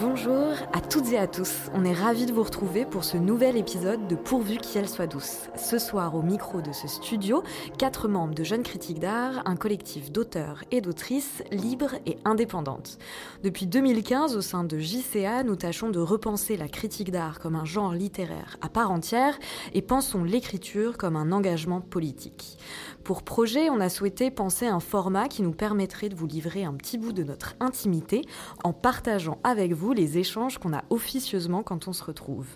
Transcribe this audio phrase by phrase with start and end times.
[0.00, 3.58] Bonjour à toutes et à tous, on est ravis de vous retrouver pour ce nouvel
[3.58, 5.50] épisode de Pourvu qu'elle soit douce.
[5.56, 7.42] Ce soir au micro de ce studio,
[7.76, 12.96] quatre membres de Jeunes Critiques d'Art, un collectif d'auteurs et d'autrices libres et indépendantes.
[13.42, 17.66] Depuis 2015, au sein de JCA, nous tâchons de repenser la critique d'art comme un
[17.66, 19.38] genre littéraire à part entière
[19.74, 22.56] et pensons l'écriture comme un engagement politique.
[23.04, 26.74] Pour projet, on a souhaité penser un format qui nous permettrait de vous livrer un
[26.74, 28.22] petit bout de notre intimité
[28.64, 32.46] en partageant avec vous les échanges qu'on a officieusement quand on se retrouve.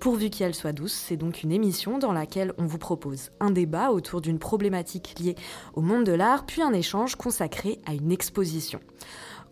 [0.00, 3.90] Pourvu qu'elle soit douce, c'est donc une émission dans laquelle on vous propose un débat
[3.90, 5.36] autour d'une problématique liée
[5.74, 8.80] au monde de l'art, puis un échange consacré à une exposition.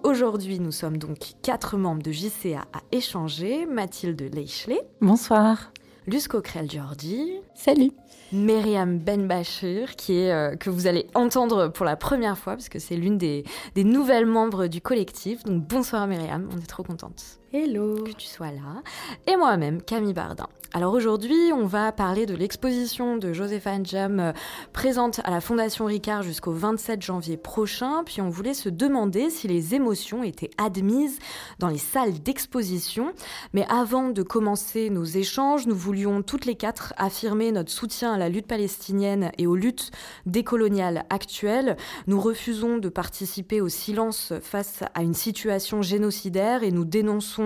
[0.03, 3.65] Aujourd'hui, nous sommes donc quatre membres de JCA à échanger.
[3.65, 4.81] Mathilde Leichley.
[5.01, 5.73] Bonsoir.
[6.07, 7.41] Luce Coquerel-Giorgi.
[7.55, 7.93] Salut.
[8.33, 12.79] Myriam Benbachir, qui est, euh, que vous allez entendre pour la première fois, parce que
[12.79, 15.45] c'est l'une des, des nouvelles membres du collectif.
[15.45, 17.39] Donc bonsoir Myriam, on est trop contente.
[17.57, 18.03] Hello.
[18.03, 18.83] Que tu sois là.
[19.29, 20.49] Et moi-même, Camille Bardin.
[20.77, 24.33] Alors aujourd'hui, on va parler de l'exposition de Joséphine Jam euh,
[24.73, 28.03] présente à la Fondation Ricard jusqu'au 27 janvier prochain.
[28.05, 31.21] Puis on voulait se demander si les émotions étaient admises
[31.61, 33.13] dans les salles d'exposition.
[33.53, 38.19] Mais avant de commencer nos échanges, nous voulions toutes les quatre affirmer notre soutien à
[38.19, 39.93] la lutte palestinienne et aux luttes
[40.27, 41.77] décoloniales actuelles.
[42.09, 47.44] Nous refusons de participer au silence face à une situation génocidaire et nous dénonçons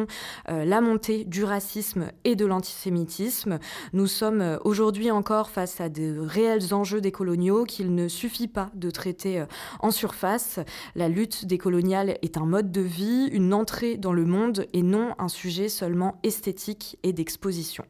[0.48, 3.58] euh, la montée du racisme et de l'antisémitisme.
[3.92, 8.70] Nous sommes euh, aujourd'hui encore face à de réels enjeux décoloniaux qu'il ne suffit pas
[8.74, 9.46] de traiter euh,
[9.80, 10.60] en surface.
[10.94, 15.14] La lutte décoloniale est un mode de vie, une entrée dans le monde et non
[15.18, 17.84] un sujet seulement esthétique et d'exposition.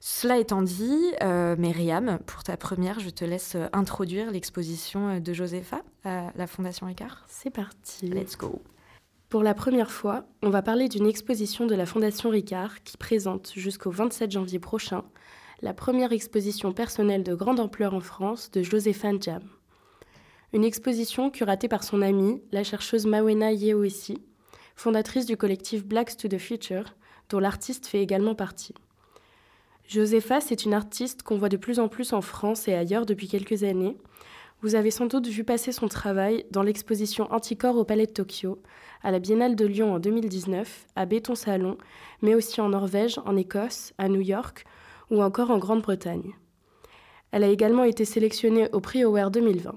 [0.00, 5.82] Cela étant dit, euh, Myriam, pour ta première, je te laisse introduire l'exposition de Josepha
[6.04, 7.24] à la Fondation Ricard.
[7.28, 8.08] C'est parti.
[8.08, 8.60] Let's go.
[9.32, 13.50] Pour la première fois, on va parler d'une exposition de la Fondation Ricard qui présente
[13.56, 15.04] jusqu'au 27 janvier prochain
[15.62, 19.40] la première exposition personnelle de grande ampleur en France de Joséphine Jam.
[20.52, 24.18] Une exposition curatée par son amie, la chercheuse Mawena Yehoessi,
[24.76, 26.94] fondatrice du collectif Blacks to the Future,
[27.30, 28.74] dont l'artiste fait également partie.
[29.88, 33.28] Josepha, c'est une artiste qu'on voit de plus en plus en France et ailleurs depuis
[33.28, 33.96] quelques années,
[34.62, 38.62] vous avez sans doute vu passer son travail dans l'exposition Anticorps au Palais de Tokyo,
[39.02, 41.76] à la Biennale de Lyon en 2019, à Béton Salon,
[42.22, 44.64] mais aussi en Norvège, en Écosse, à New York
[45.10, 46.32] ou encore en Grande-Bretagne.
[47.32, 49.74] Elle a également été sélectionnée au prix Aware 2020.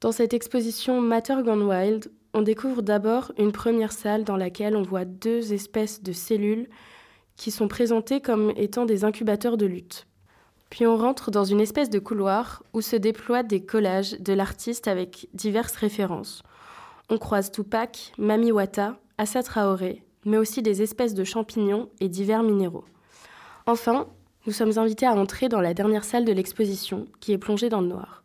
[0.00, 4.82] Dans cette exposition Matter Gone Wild, on découvre d'abord une première salle dans laquelle on
[4.82, 6.68] voit deux espèces de cellules
[7.34, 10.06] qui sont présentées comme étant des incubateurs de lutte.
[10.70, 14.88] Puis on rentre dans une espèce de couloir où se déploient des collages de l'artiste
[14.88, 16.42] avec diverses références.
[17.08, 22.42] On croise Tupac, Mami Wata, Assa Traoré, mais aussi des espèces de champignons et divers
[22.42, 22.84] minéraux.
[23.66, 24.08] Enfin,
[24.46, 27.80] nous sommes invités à entrer dans la dernière salle de l'exposition, qui est plongée dans
[27.80, 28.22] le noir.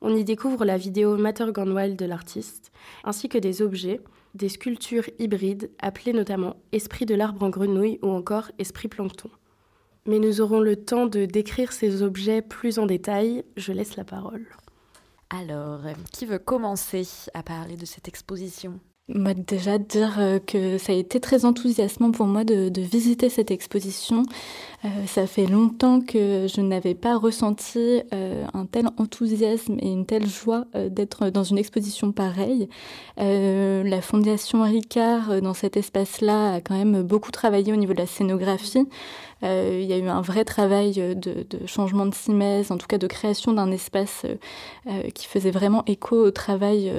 [0.00, 2.72] On y découvre la vidéo Matter de l'artiste,
[3.04, 4.00] ainsi que des objets,
[4.34, 9.30] des sculptures hybrides appelées notamment Esprit de l'arbre en grenouille ou encore Esprit plancton
[10.06, 13.44] mais nous aurons le temps de décrire ces objets plus en détail.
[13.56, 14.46] Je laisse la parole.
[15.30, 15.80] Alors,
[16.12, 18.78] qui veut commencer à parler de cette exposition?
[19.08, 23.52] Moi, déjà dire euh, que ça a été très enthousiasmant pour moi de, visiter cette
[23.52, 24.24] exposition.
[24.86, 30.06] Euh, ça fait longtemps que je n'avais pas ressenti euh, un tel enthousiasme et une
[30.06, 32.68] telle joie d'être dans une exposition pareille.
[33.16, 38.06] la Fondation Ricard, dans cet espace-là, a quand même beaucoup travaillé au niveau de la
[38.06, 38.86] scénographie.
[39.42, 42.98] il y a eu un vrai travail de, de, changement de simèse, en tout cas
[42.98, 44.26] de création d'un espace
[45.14, 46.92] qui faisait vraiment écho au travail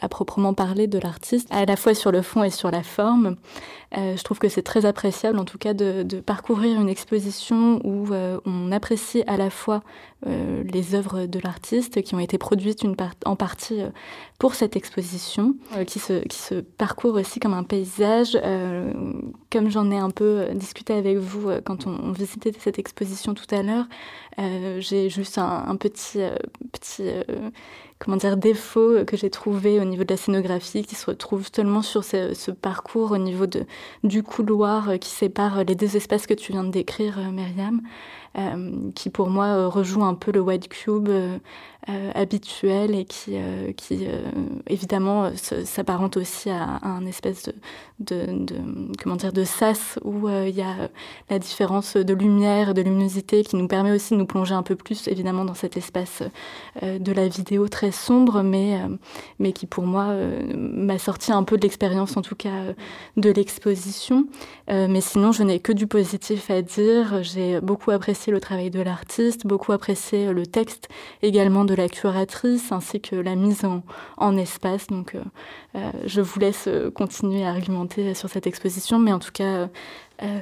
[0.00, 3.36] à proprement parler de l'artiste à la fois sur le fond et sur la forme.
[3.96, 8.12] Euh, je trouve que c'est très appréciable, en tout cas, de, parcourir une exposition où
[8.12, 9.82] euh, on apprécie à la fois
[10.26, 13.80] euh, les œuvres de l'artiste qui ont été produites une en partie
[14.38, 15.54] pour cette exposition,
[15.86, 18.38] qui, se, qui se parcourt aussi comme un paysage.
[19.50, 23.62] comme j'en ai un peu discuté avec vous quand on, visitait cette exposition tout à
[23.62, 23.86] l'heure,
[24.78, 26.20] j'ai juste un, un petit,
[26.72, 27.04] petit
[28.00, 31.82] comment dire, défaut que j'ai trouvé au niveau de la scénographie qui se retrouve seulement
[31.82, 33.46] sur ce, parcours au niveau
[34.02, 37.82] du couloir qui sépare les deux espaces que tu viens de décrire, euh, Myriam,
[38.94, 41.08] qui pour moi rejoue un peu le White Cube,
[42.14, 43.36] habituel et qui,
[43.76, 44.06] qui
[44.68, 47.48] évidemment s'apparente aussi à, un espèce
[47.98, 48.56] de, de,
[49.02, 50.90] comment dire de sas où il y a
[51.30, 54.76] la différence de lumière, de luminosité qui nous permet aussi de nous plonger un peu
[54.76, 56.22] plus évidemment dans cet espace
[56.82, 58.78] de la vidéo très sombre, mais
[59.38, 60.14] mais qui pour moi
[60.54, 62.74] m'a sorti un peu de l'expérience en tout cas
[63.16, 64.26] de l'exposition.
[64.68, 67.22] mais sinon je n'ai que du positif à dire.
[67.22, 70.88] J'ai beaucoup apprécié le travail de l'artiste, beaucoup apprécié le texte
[71.22, 73.62] également de la curatrice, ainsi que la mise
[74.16, 74.86] en, espace.
[74.88, 75.22] Donc, euh,
[75.76, 79.68] euh, je vous laisse continuer à argumenter sur cette exposition, mais en tout cas,
[80.22, 80.38] euh,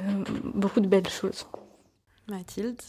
[0.53, 1.47] beaucoup de belles choses.
[2.27, 2.81] Mathilde?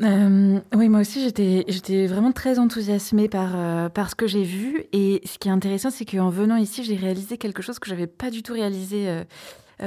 [0.00, 4.84] Oui, moi aussi, j'étais, j'étais vraiment très enthousiasmée par, par ce que j'ai vu.
[4.92, 7.94] Et ce qui est intéressant, c'est qu'en venant ici, j'ai réalisé quelque chose que je
[7.94, 9.24] n'avais pas du tout réalisé euh,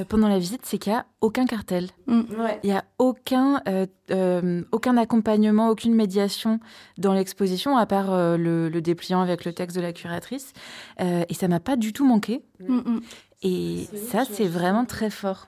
[0.06, 1.90] pendant la visite, c'est qu'il n'y a aucun cartel.
[2.08, 2.22] Mm.
[2.64, 6.60] Il n'y a aucun, euh, euh, aucun accompagnement, aucune médiation
[6.98, 10.54] dans l'exposition, à part le, dépliant avec le texte de la curatrice.
[11.00, 12.44] et ça m'a pas du tout manqué.
[12.60, 13.00] Mm,
[13.44, 15.48] et ça, c'est vraiment très fort.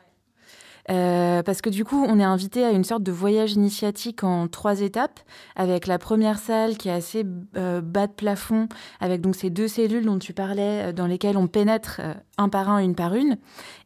[0.88, 4.82] parce que du coup, on est invité à une sorte de voyage initiatique en trois
[4.82, 5.20] étapes,
[5.56, 8.68] avec la première salle qui est assez bas de plafond,
[9.00, 12.02] avec donc ces deux cellules dont tu parlais, dans lesquelles on pénètre
[12.38, 13.38] un par un, une par une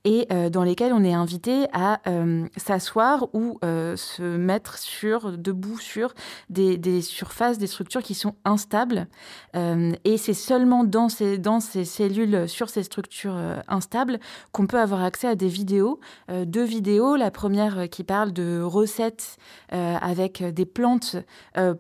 [0.06, 5.38] et euh, dans lesquels on est invité à euh, s'asseoir ou euh, se mettre sur,
[5.38, 6.14] debout sur
[6.50, 9.08] des, surfaces, des structures qui sont instables.
[9.54, 14.20] et c'est seulement dans ces, dans ces cellules, sur ces structures instables,
[14.52, 16.00] qu'on peut avoir accès à des vidéos.
[16.46, 19.38] deux vidéos, la première qui parle de recettes
[19.70, 21.18] avec des plantes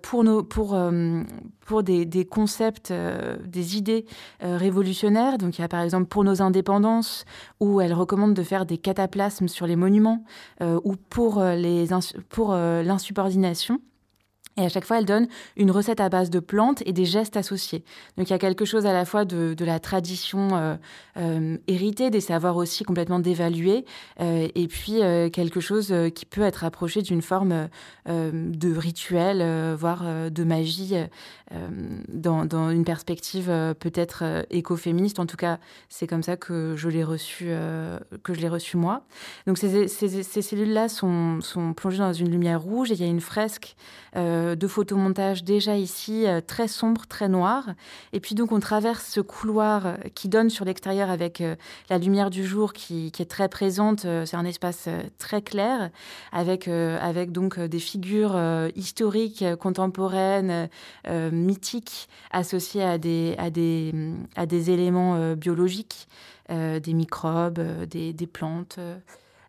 [0.01, 0.79] pour, nos, pour,
[1.65, 2.93] pour des, des concepts,
[3.45, 4.05] des idées
[4.39, 5.37] révolutionnaires.
[5.37, 7.25] Donc il y a par exemple pour nos indépendances,
[7.59, 10.23] où elle recommande de faire des cataplasmes sur les monuments
[10.61, 11.55] euh, ou pour, euh,
[12.53, 13.79] euh, l'insubordination.
[14.57, 15.27] Et à chaque fois, elle donne
[15.57, 17.83] une recette à base de plantes et des gestes associés.
[18.17, 20.75] Donc il y a quelque chose à la fois de, la tradition euh,
[21.17, 23.85] euh, héritée, des savoirs aussi complètement dévalués,
[24.21, 25.01] euh, et puis
[25.31, 27.69] quelque chose qui peut être approché d'une forme
[28.05, 30.95] de rituel, voire de magie,
[32.09, 33.47] dans, une perspective
[33.79, 35.19] peut-être écoféministe.
[35.19, 35.59] En tout cas,
[35.89, 37.51] c'est comme ça que je l'ai reçu,
[38.23, 39.05] que je l'ai reçu moi.
[39.47, 41.39] Donc ces, cellules-là sont,
[41.75, 43.75] plongées dans une lumière rouge et il y a une fresque.
[44.55, 47.69] De photomontage déjà ici, euh, très sombre, très noir.
[48.11, 51.43] Et puis donc on traverse ce couloir euh, qui donne sur l'extérieur avec
[51.89, 54.01] la lumière du jour qui, est très présente.
[54.25, 54.87] C'est un espace
[55.17, 55.89] très clair
[56.31, 56.69] avec,
[57.31, 58.37] donc des figures
[58.75, 60.69] historiques, contemporaines,
[61.31, 66.07] mythiques, associées à des, éléments biologiques,
[66.49, 68.79] des microbes, des plantes.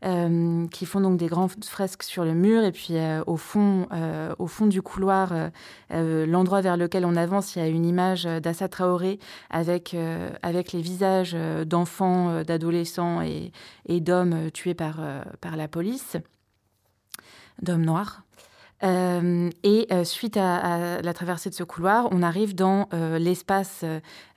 [0.05, 2.63] Euh, qui font donc des grandes fresques sur le mur.
[2.63, 5.33] Et puis euh, au, fond, euh, au fond du couloir,
[5.91, 9.19] l'endroit vers lequel on avance, il y a une image d'Assa Traoré
[9.49, 9.97] avec,
[10.43, 11.37] avec les visages
[11.67, 13.53] d'enfants, d'adolescents et,
[13.87, 15.01] et d'hommes tués par,
[15.41, 16.17] par la police,
[17.63, 18.23] d'hommes noirs.
[18.85, 23.85] Euh, et euh, suite à, la traversée de ce couloir, on arrive dans euh, l'espace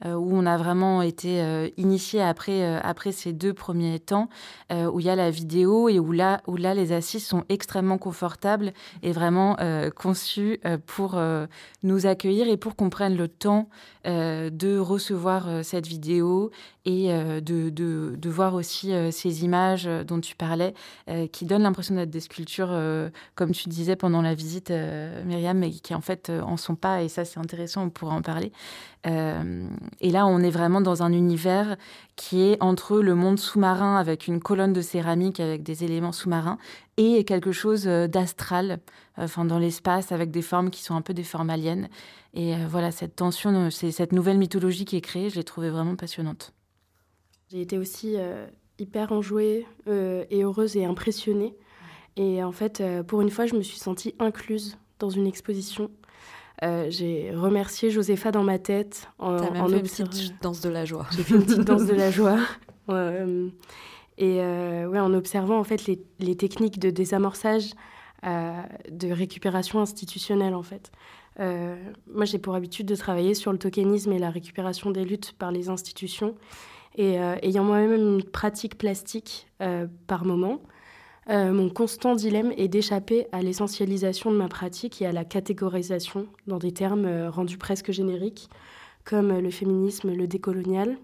[0.05, 4.29] où on a vraiment été initié après, après ces deux premiers temps,
[4.71, 7.97] où il y a la vidéo et où là, où là les assises sont extrêmement
[7.97, 9.57] confortables et vraiment
[9.95, 11.19] conçues pour
[11.83, 13.69] nous accueillir et pour qu'on prenne le temps
[14.05, 16.51] de recevoir cette vidéo
[16.87, 17.09] et
[17.41, 20.73] de, de, voir aussi ces images dont tu parlais,
[21.31, 22.73] qui donnent l'impression d'être des sculptures,
[23.35, 26.75] comme tu disais pendant la visite, euh, Myriam, mais qui en fait euh, en sont
[26.75, 27.03] pas.
[27.03, 28.51] Et ça, c'est intéressant, on pourra en parler.
[29.05, 29.67] Euh,
[30.01, 31.77] et là, on est vraiment dans un univers
[32.15, 36.57] qui est entre le monde sous-marin avec une colonne de céramique avec des éléments sous-marins
[36.97, 38.79] et quelque chose d'astral,
[39.17, 41.87] enfin dans l'espace avec des formes qui sont un peu des formes aliens.
[42.33, 46.53] Et voilà, cette tension, cette nouvelle mythologie qui est créée, je l'ai trouvée vraiment passionnante.
[47.49, 48.15] J'ai été aussi
[48.79, 51.55] hyper enjouée et heureuse et impressionnée
[52.17, 55.91] et en fait, euh, pour une fois, je me suis sentie incluse dans une exposition.
[56.63, 59.07] Euh, j'ai remercié Josépha dans ma tête.
[59.19, 61.05] En, T'as même en fait une petite danse de la joie.
[61.15, 62.39] J'ai fait une petite danse de la joie.
[62.89, 67.69] et euh, ouais, en observant en fait les, les techniques de désamorçage,
[68.23, 70.91] de récupération institutionnelle en fait.
[71.39, 75.51] moi, j'ai pour habitude de travailler sur le tokenisme et la récupération des luttes par
[75.51, 76.33] les institutions.
[76.97, 79.47] Et ayant moi-même une pratique plastique
[80.07, 80.61] par moment,
[81.29, 86.27] euh, mon constant dilemme est d'échapper à l'essentialisation de ma pratique et à la catégorisation
[86.47, 88.49] dans des termes euh, rendus presque génériques,
[89.03, 90.97] comme euh, le féminisme, le décolonial.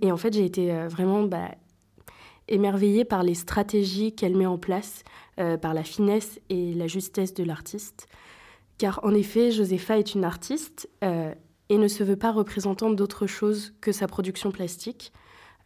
[0.00, 1.54] Et en fait, j'ai été vraiment bah,
[2.48, 5.04] émerveillée par les stratégies qu'elle met en place,
[5.36, 8.08] par la finesse et la justesse de l'artiste,
[8.76, 10.88] car en effet, Josepha est une artiste
[11.68, 15.12] et ne se veut pas représentante d'autre chose que sa production plastique.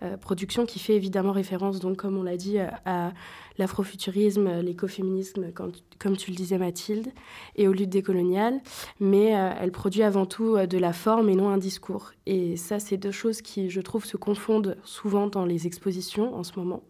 [0.03, 3.13] Euh, production qui fait évidemment référence, donc, comme on l'a dit, à
[3.59, 7.09] l'afrofuturisme, l'écoféminisme, comme tu le disais Mathilde,
[7.57, 8.61] et aux luttes décoloniales,
[9.01, 12.13] mais euh, elle produit avant tout euh, de la forme et non un discours.
[12.27, 16.45] Et ça, c'est deux choses qui, je trouve, se confondent souvent dans les expositions en
[16.45, 16.83] ce moment.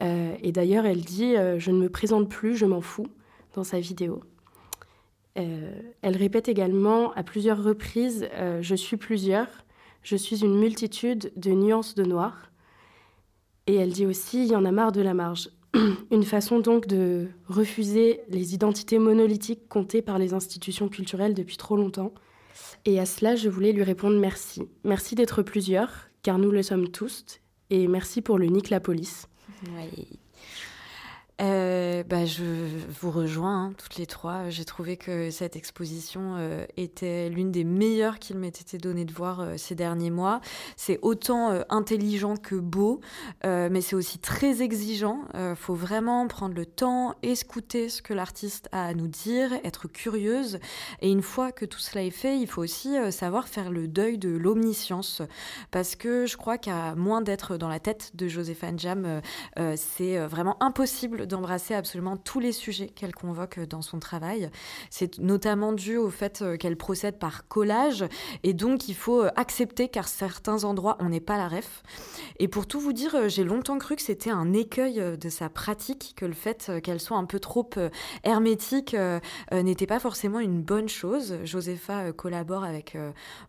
[0.00, 3.06] et d'ailleurs, elle dit Je ne me présente plus, je m'en fous,
[3.54, 4.20] dans sa vidéo.
[5.34, 8.28] Elle répète également à plusieurs reprises
[8.60, 9.48] Je suis plusieurs
[10.02, 12.50] je suis une multitude de nuances de noir.
[13.66, 15.50] Et elle dit aussi, il y en a marre de la marge.
[16.10, 21.76] une façon donc de refuser les identités monolithiques comptées par les institutions culturelles depuis trop
[21.76, 22.12] longtemps.
[22.84, 24.62] Et à cela, je voulais lui répondre merci.
[24.84, 27.24] Merci d'être plusieurs, car nous le sommes tous.
[27.70, 29.28] Et merci pour le Nick la police.
[29.76, 30.18] Oui.
[31.40, 32.44] Euh, bah, je
[33.00, 34.50] vous rejoins hein, toutes les trois.
[34.50, 39.12] J'ai trouvé que cette exposition euh, était l'une des meilleures qu'il m'ait été donné de
[39.12, 40.40] voir euh, ces derniers mois.
[40.76, 43.00] C'est autant intelligent que beau,
[43.44, 45.20] mais c'est aussi très exigeant.
[45.34, 49.88] Il faut vraiment prendre le temps, écouter ce que l'artiste a à nous dire, être
[49.88, 50.58] curieuse.
[51.00, 54.18] Et une fois que tout cela est fait, il faut aussi savoir faire le deuil
[54.18, 55.22] de l'omniscience.
[55.70, 59.20] Parce que je crois qu'à moins d'être dans la tête de Joséphine Jam,
[59.76, 64.50] c'est vraiment impossible d'embrasser absolument tous les sujets qu'elle convoque dans son travail.
[64.90, 68.04] C'est notamment dû au fait euh, qu'elle procède par collage
[68.42, 71.82] et donc il faut euh, accepter qu'à certains endroits on n'est pas la ref.
[72.38, 75.48] Et pour tout vous dire, euh, j'ai longtemps cru que c'était un écueil de sa
[75.48, 77.68] pratique, que le fait qu'elle soit un peu trop
[78.24, 78.96] hermétique
[79.52, 81.38] n'était pas forcément une bonne chose.
[81.44, 82.96] Josepha collabore avec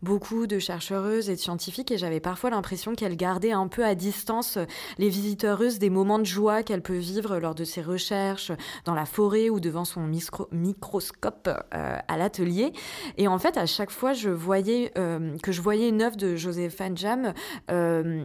[0.02, 3.96] beaucoup de chercheuses et de scientifiques et j'avais parfois l'impression qu'elle gardait un peu à
[3.96, 4.58] distance
[4.98, 8.52] les visiteuses des moments de joie qu'elle peut vivre lors de ses recherches
[8.86, 10.10] dans la forêt ou devant son
[10.52, 12.74] microscope euh, à l'atelier.
[13.18, 16.36] Et en fait, à chaque fois je voyais, euh, que je voyais une œuvre de
[16.36, 17.34] Joséphine Jam,
[17.72, 18.24] euh,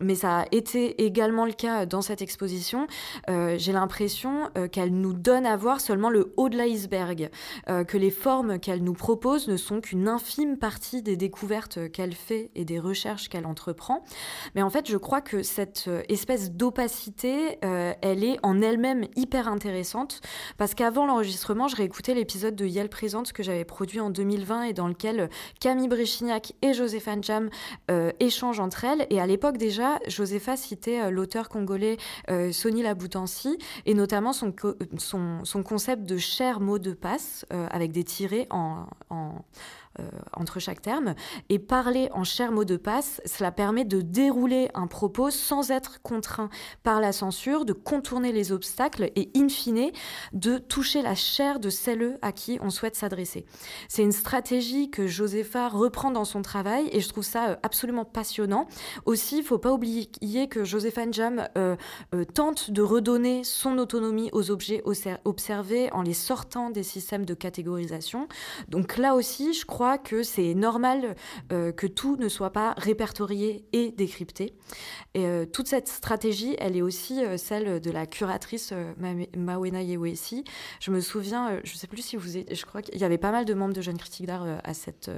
[0.00, 2.86] mais ça a été également le cas dans cette exposition.
[3.28, 7.30] Euh, j'ai l'impression euh, qu'elle nous donne à voir seulement le haut de l'iceberg,
[7.68, 12.14] euh, que les formes qu'elle nous propose ne sont qu'une infime partie des découvertes qu'elle
[12.14, 14.04] fait et des recherches qu'elle entreprend.
[14.54, 20.20] Mais en fait, je crois que cette espèce d'opacité, elle est en elle-même hyper intéressante,
[20.56, 24.72] parce qu'avant l'enregistrement, je réécoutais l'épisode de Yale Présente que j'avais produit en 2020 et
[24.72, 25.28] dans lequel
[25.60, 27.50] Camille Bréchignac et Joséphine Jam
[28.18, 29.06] échangent entre elles.
[29.10, 31.96] Et à l'époque déjà, Josepha citait euh, l'auteur congolais
[32.30, 34.52] euh, Sonny Laboutansi et notamment son,
[35.64, 39.16] concept de cher mot de passe euh, avec des tirés en, euh,
[40.32, 41.14] entre chaque terme.
[41.48, 46.00] Et parler en cher mot de passe, cela permet de dérouler un propos sans être
[46.02, 46.50] contraint
[46.82, 49.90] par la censure, de contourner les obstacles et, in fine,
[50.32, 53.44] de toucher la chair de celles à qui on souhaite s'adresser.
[53.88, 58.04] C'est une stratégie que Josepha reprend dans son travail et je trouve ça euh, absolument
[58.04, 58.66] passionnant.
[59.06, 61.76] Aussi, il ne faut pas oublier que Josepha Njam euh,
[62.34, 64.82] tente de redonner son autonomie aux objets
[65.24, 68.28] observés en les sortant des systèmes de catégorisation.
[68.68, 71.16] Donc là aussi, je crois que c'est normal
[71.52, 74.54] euh, que tout ne soit pas répertorié et décrypté.
[75.14, 78.72] Et euh, toute cette stratégie, elle est aussi euh, celle de la curatrice
[79.36, 80.44] Mawena Yewesi.
[80.80, 83.18] Je me souviens, je ne sais plus si vous êtes, je crois qu'il y avait
[83.18, 85.10] pas mal de membres de Jeunes Critiques d'Art à cette,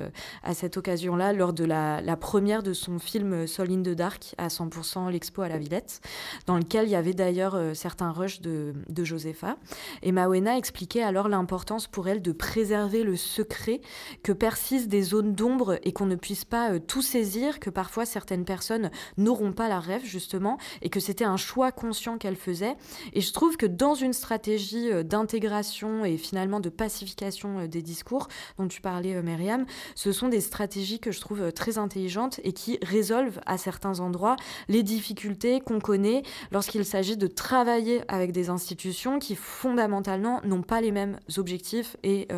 [0.43, 4.49] à cette occasion-là, lors de la, première de son film Sol in the Dark à
[4.49, 6.01] 100% l'expo à la Villette,
[6.47, 9.57] dans lequel il y avait d'ailleurs certains rushs de, de Josepha.
[10.03, 13.81] Et Mawena expliquait alors l'importance pour elle de préserver le secret
[14.23, 14.52] que personne
[14.89, 18.91] des zones d'ombre et qu'on ne puisse pas euh, tout saisir, que parfois certaines personnes
[19.17, 22.77] n'auront pas la rêve justement, et que c'était un choix conscient qu'elle faisait.
[23.13, 27.83] Et je trouve que dans une stratégie euh, d'intégration et finalement de pacification euh, des
[27.83, 28.29] discours
[28.59, 32.79] dont tu parlais, Myriam, ce sont des stratégies que je trouve très intelligentes et qui
[32.83, 34.37] résolvent à certains endroits
[34.69, 40.81] les difficultés qu'on connaît lorsqu'il s'agit de travailler avec des institutions qui fondamentalement n'ont pas
[40.81, 42.29] les mêmes objectifs et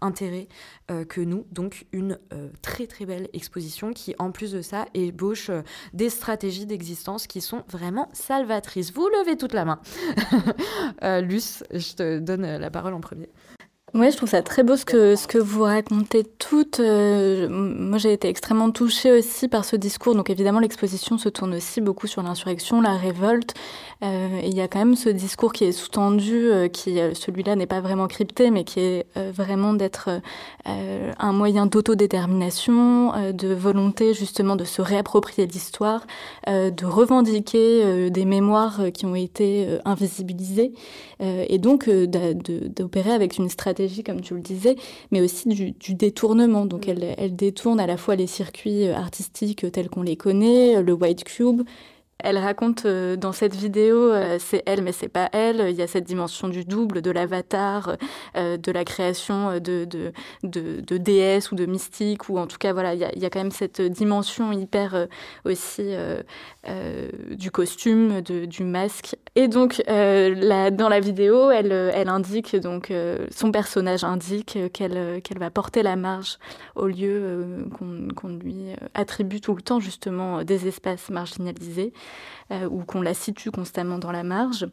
[0.00, 0.48] intérêts
[1.08, 1.44] que nous.
[1.62, 6.10] Donc une euh, très très belle exposition qui, en plus de ça, ébauche euh, des
[6.10, 8.92] stratégies d'existence qui sont vraiment salvatrices.
[8.92, 9.78] Vous levez toute la main.
[11.04, 13.28] euh, Luce, je te donne la parole en premier.
[13.94, 16.80] Oui, je trouve ça très beau ce que, ce que vous racontez toutes.
[16.80, 20.14] Moi, j'ai été extrêmement touchée aussi par ce discours.
[20.14, 23.54] Donc, évidemment, l'exposition se tourne aussi beaucoup sur l'insurrection, la révolte.
[24.02, 27.66] Euh, il y a quand même ce discours qui est sous-tendu, euh, qui, celui-là, n'est
[27.66, 30.20] pas vraiment crypté, mais qui est vraiment d'être
[30.64, 36.06] un moyen d'autodétermination, de volonté, justement, de se réapproprier l'histoire,
[36.46, 40.72] de revendiquer des mémoires qui ont été invisibilisées,
[41.20, 44.76] et donc d'opérer avec une stratégie comme tu le disais,
[45.10, 46.66] mais aussi du, détournement.
[46.66, 50.92] Donc, elle, elle, détourne à la fois les circuits artistiques tels qu'on les connaît, le
[50.92, 51.62] white cube,
[52.22, 55.66] elle raconte euh, dans cette vidéo, euh, c'est elle mais c'est pas elle.
[55.70, 57.96] Il y a cette dimension du double, de l'avatar,
[58.36, 59.84] euh, de la création de,
[60.96, 63.80] déesses ou de mystiques, ou en tout cas voilà, il y a, quand même cette
[63.80, 65.08] dimension hyper
[65.44, 65.94] aussi
[67.30, 69.16] du costume, du masque.
[69.34, 72.92] Et donc la, dans la vidéo, elle, elle indique donc
[73.30, 76.38] son personnage indique qu'elle va porter la marge
[76.74, 81.92] au lieu qu'on lui attribue tout le temps justement des espaces marginalisés.
[82.52, 84.66] Euh, ou qu'on la situe constamment dans la marge.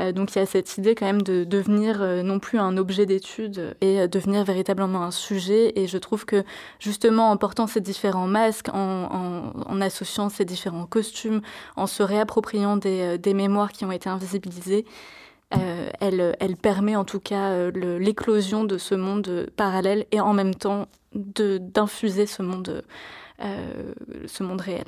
[0.00, 2.76] Euh, donc il y a cette idée quand même de devenir euh, non plus un
[2.76, 5.72] objet d'étude et devenir véritablement un sujet.
[5.74, 6.44] Et je trouve que
[6.78, 11.40] justement en portant ces différents masques, en, associant ces différents costumes,
[11.76, 14.84] en se réappropriant des, mémoires qui ont été invisibilisées,
[16.00, 20.88] elle, elle, permet en tout cas l'éclosion de ce monde parallèle et en même temps
[21.14, 22.82] d'infuser ce monde,
[23.38, 24.86] ce monde réel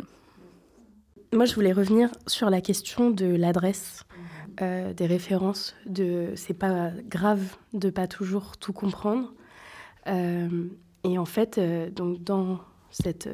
[1.33, 4.05] moi, je voulais revenir sur la question de l'adresse,
[4.63, 5.75] euh, des références.
[5.87, 9.35] De, c'est pas grave de pas toujours tout comprendre.
[10.07, 10.69] Euh,
[11.05, 13.29] et en fait, euh, donc dans cette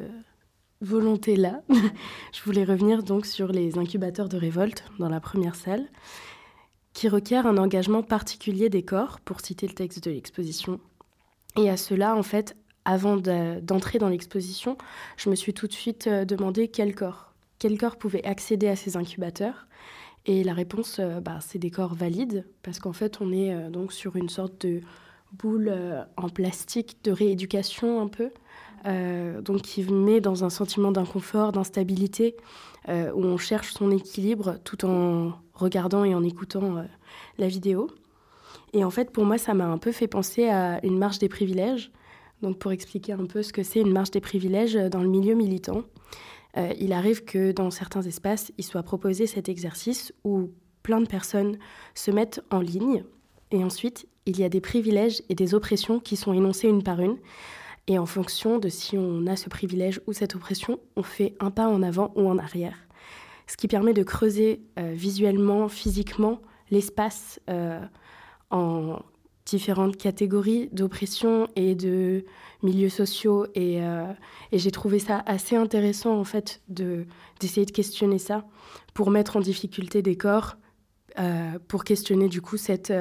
[0.83, 1.61] volonté-là,
[2.33, 5.87] je voulais revenir donc sur les incubateurs de révolte dans la première salle,
[6.93, 10.79] qui requièrent un engagement particulier des corps, pour citer le texte de l'exposition.
[11.57, 14.77] Et à cela, en fait, avant d'entrer dans l'exposition,
[15.17, 18.97] je me suis tout de suite demandé quel corps quel corps pouvait accéder à ces
[18.97, 19.67] incubateurs.
[20.25, 23.69] Et la réponse, euh, bah, c'est des corps valides, parce qu'en fait, on est euh,
[23.69, 24.81] donc sur une sorte de
[25.31, 28.31] boule euh, en plastique de rééducation un peu,
[28.85, 32.35] donc qui met dans un sentiment d'inconfort, d'instabilité,
[32.87, 36.83] où on cherche son équilibre tout en regardant et en écoutant
[37.37, 37.89] la vidéo.
[38.73, 41.29] Et en fait, pour moi, ça m'a un peu fait penser à une marche des
[41.29, 41.91] privilèges.
[42.41, 45.33] Donc, pour expliquer un peu ce que c'est une marche des privilèges dans le milieu
[45.33, 45.83] militant.
[46.57, 50.51] Euh, il arrive que dans certains espaces, il soit proposé cet exercice où
[50.83, 51.57] plein de personnes
[51.95, 53.03] se mettent en ligne
[53.51, 56.99] et ensuite il y a des privilèges et des oppressions qui sont énoncés une par
[56.99, 57.17] une.
[57.87, 61.51] Et en fonction de si on a ce privilège ou cette oppression, on fait un
[61.51, 62.77] pas en avant ou en arrière.
[63.47, 66.39] Ce qui permet de creuser euh, visuellement, physiquement,
[66.71, 67.81] l'espace euh,
[68.51, 68.99] en
[69.45, 72.23] différentes catégories d'oppression et de
[72.61, 74.05] milieux sociaux et, euh,
[74.53, 77.05] j'ai trouvé ça assez intéressant en fait de
[77.41, 78.45] d'essayer de questionner ça
[78.93, 80.55] pour mettre en difficulté des corps
[81.67, 82.93] pour questionner du coup cette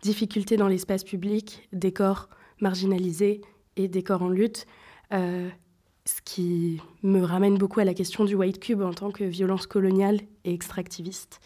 [0.00, 3.42] difficulté dans l'espace public des corps marginalisés
[3.76, 4.66] et des corps en lutte
[5.12, 9.66] ce qui me ramène beaucoup à la question du white cube en tant que violence
[9.66, 11.40] coloniale et extractiviste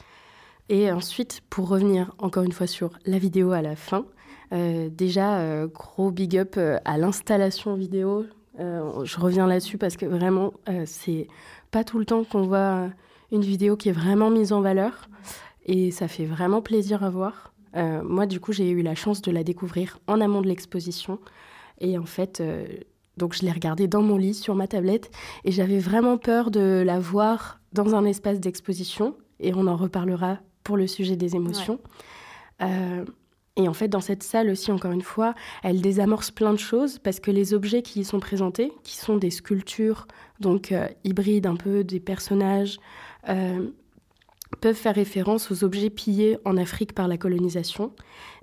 [0.68, 4.06] et ensuite pour revenir encore une fois sur la vidéo à la fin
[4.52, 8.26] euh, déjà, euh, gros big up euh, à l'installation vidéo.
[8.58, 10.52] je reviens là-dessus parce que vraiment,
[10.86, 11.26] c'est
[11.72, 12.88] pas tout le temps qu'on voit
[13.32, 15.08] une vidéo qui est vraiment mise en valeur.
[15.66, 17.52] Et ça fait vraiment plaisir à voir.
[17.74, 21.18] moi, du coup, j'ai eu la chance de la découvrir en amont de l'exposition.
[21.80, 22.42] Et en fait,
[23.16, 25.10] donc je l'ai regardée dans mon lit sur ma tablette.
[25.44, 29.16] Et j'avais vraiment peur de la voir dans un espace d'exposition.
[29.40, 31.78] Et on en reparlera pour le sujet des émotions.
[33.56, 36.98] Et en fait, dans cette salle aussi, encore une fois, elle désamorce plein de choses
[36.98, 40.08] parce que les objets qui y sont présentés, qui sont des sculptures,
[40.40, 42.80] donc euh, hybrides un peu des personnages,
[43.28, 43.68] euh,
[44.60, 47.92] peuvent faire référence aux objets pillés en Afrique par la colonisation.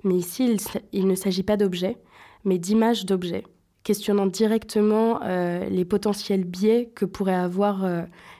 [0.02, 0.56] Mais ici,
[0.92, 1.98] il, ne s'agit pas d'objets,
[2.44, 3.44] mais d'images d'objets,
[3.84, 7.86] questionnant directement euh, les potentiels biais que pourraient avoir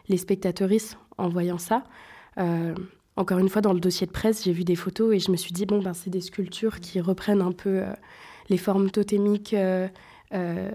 [0.09, 1.85] les spectateuristes en voyant ça.
[3.17, 5.37] Encore une fois, dans le dossier de presse, j'ai vu des photos et je me
[5.37, 7.93] suis dit, bon, ben, c'est des sculptures qui reprennent un peu euh,
[8.49, 9.87] les formes totémiques euh,
[10.33, 10.71] euh,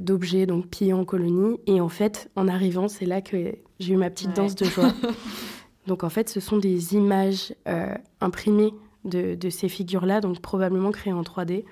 [0.00, 1.60] d'objets, donc pillés en colonie.
[1.66, 4.94] Et en fait, en arrivant, c'est là que j'ai eu ma petite danse de joie.
[5.86, 7.54] donc en fait, ce sont des images
[8.22, 8.72] imprimées
[9.06, 11.64] de, de ces figures-là, donc probablement créées en 3D.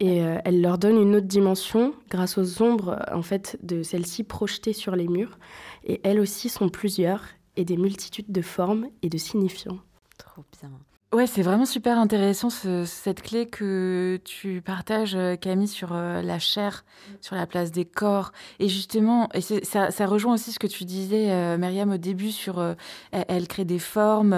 [0.00, 4.72] Et elles leur donnent une autre dimension grâce aux ombres en fait de celles-ci projetées
[4.72, 5.38] sur les murs.
[5.84, 7.24] Et elles aussi sont plusieurs
[7.56, 9.78] et des multitudes de formes et de signifiants.
[10.16, 10.70] Trop bien.
[11.14, 16.38] Ouais, c'est vraiment super intéressant cette clé que tu partages, euh, Camille, sur euh, la
[16.38, 16.84] chair,
[17.22, 18.32] sur la place des corps.
[18.58, 22.30] Et justement, et ça, ça, rejoint aussi ce que tu disais, euh, Myriam, au début,
[22.30, 22.62] sur
[23.10, 24.34] elle, crée des formes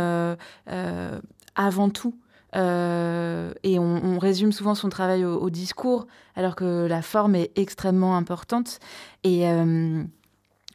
[1.57, 2.15] avant tout.
[2.55, 8.79] Et on, résume souvent son travail au, discours, alors que la forme est extrêmement importante.
[9.25, 9.47] Et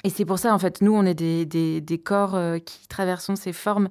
[0.06, 3.54] et c'est pour ça, en fait, nous, on est des, corps euh, qui traversons ces
[3.54, 3.90] formes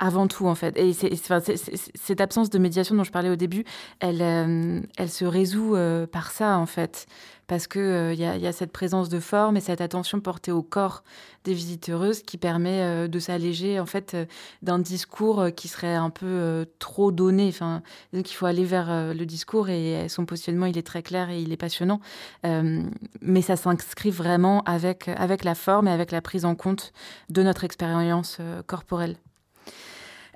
[0.00, 0.76] avant tout en fait.
[0.76, 3.64] Et cette absence de médiation dont je parlais au début,
[4.00, 7.06] elle, euh, se résout euh, par ça en fait,
[7.52, 10.62] parce que il euh, y, a, cette présence de forme et cette attention portée au
[10.62, 11.04] corps
[11.44, 14.16] des visiteuses qui permet de s'alléger en fait
[14.62, 17.48] d'un discours qui serait un peu trop donné.
[17.48, 17.82] Enfin,
[18.14, 21.42] donc il faut aller vers le discours et son positionnement il est très clair et
[21.42, 22.00] il est passionnant,
[22.44, 26.92] mais ça s'inscrit vraiment avec avec la forme et avec la prise en compte
[27.28, 29.16] de notre expérience corporelle.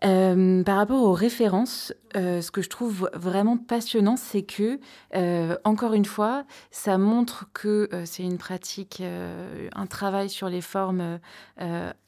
[0.04, 4.80] Euh, par rapport aux références, euh, ce que je trouve vraiment passionnant, c'est que,
[5.14, 9.02] euh, encore une fois, ça montre que c'est une pratique,
[9.74, 11.18] un travail sur les formes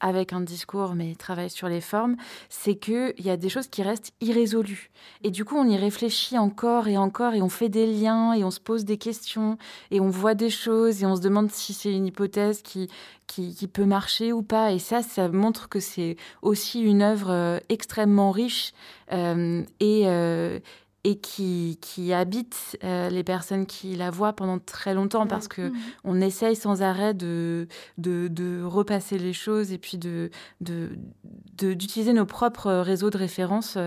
[0.01, 2.17] avec un discours, mais travail sur les formes,
[2.49, 4.91] c'est qu'il y a des choses qui restent irrésolues.
[5.23, 8.45] Et du coup, on y réfléchit encore et encore, et on fait des liens, et
[8.45, 9.59] on se pose des questions,
[9.91, 12.89] et on voit des choses, et on se demande si c'est une hypothèse qui,
[13.29, 14.73] qui, peut marcher ou pas.
[14.73, 20.59] Et ça, ça montre que c'est aussi une œuvre euh, extrêmement riche euh, et, euh,
[21.05, 25.73] et qui, qui habite les personnes qui la voient pendant très longtemps parce que
[26.05, 27.69] on essaye sans arrêt de,
[27.99, 33.79] de, de, repasser les choses et puis de, d'utiliser nos propres réseaux de référence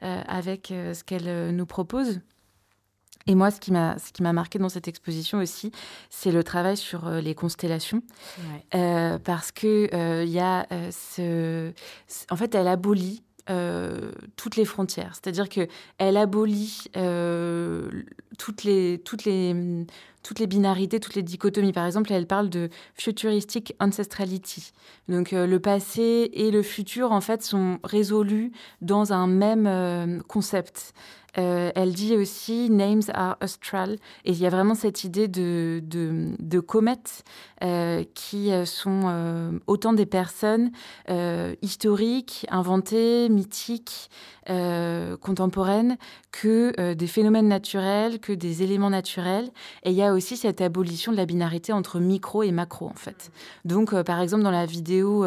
[0.00, 2.20] avec ce qu'elle nous propose.
[3.26, 5.70] Et moi, ce qui m'a ce qui m'a marqué dans cette exposition aussi,
[6.10, 8.02] c'est le travail sur euh, les constellations,
[8.74, 11.72] euh, parce que il euh, y a ce,
[12.30, 13.22] en fait, elle abolit
[14.36, 15.12] toutes les frontières.
[15.14, 15.66] C'est-à-dire que
[15.98, 16.84] elle abolit
[18.38, 19.86] toutes les toutes les
[20.22, 21.72] toutes les binarités, toutes les dichotomies.
[21.72, 24.72] Par exemple, elle parle de futuristic ancestrality.
[25.08, 30.94] Donc le passé et le futur, en fait, sont résolus dans un même concept.
[31.38, 33.96] Euh, elle dit aussi Names are astral.
[34.24, 37.24] Et il y a vraiment cette idée de, de, comètes
[37.62, 40.70] euh, qui euh, sont autant des personnes
[41.62, 44.10] historiques, inventées, mythiques,
[44.46, 45.96] contemporaines,
[46.32, 49.50] que des phénomènes naturels, que des éléments naturels.
[49.84, 52.94] Et il y a aussi cette abolition de la binarité entre micro et macro, en
[52.94, 53.30] fait.
[53.64, 55.24] Donc, par exemple, dans la vidéo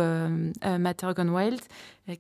[0.64, 1.62] Matter Gone Wild,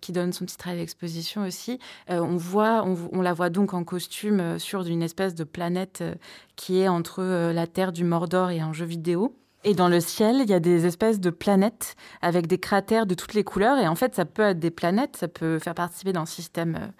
[0.01, 1.79] qui donne son titre à l'exposition aussi.
[2.09, 6.03] Euh, on, voit, on, la voit donc en costume euh, sur une espèce de planète
[6.55, 9.35] qui est entre la Terre du Mordor et un jeu vidéo.
[9.63, 13.15] Et dans le ciel, il y a des espèces de planètes avec des cratères de
[13.15, 13.77] toutes les couleurs.
[13.79, 16.91] Et en fait, ça peut être des planètes, ça peut faire participer d'un système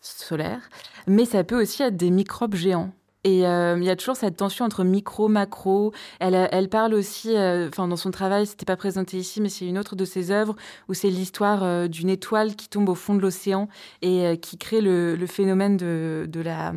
[0.00, 0.68] solaire,
[1.06, 2.92] mais ça peut aussi être des microbes géants.
[3.24, 5.92] Et euh, il y a toujours cette tension entre micro, macro.
[6.18, 9.78] Elle, parle aussi, euh, enfin dans son travail, c'était pas présenté ici, mais c'est une
[9.78, 10.56] autre de ses œuvres
[10.88, 13.68] où c'est l'histoire euh, d'une étoile qui tombe au fond de l'océan
[14.00, 16.72] et qui crée le, phénomène de, la,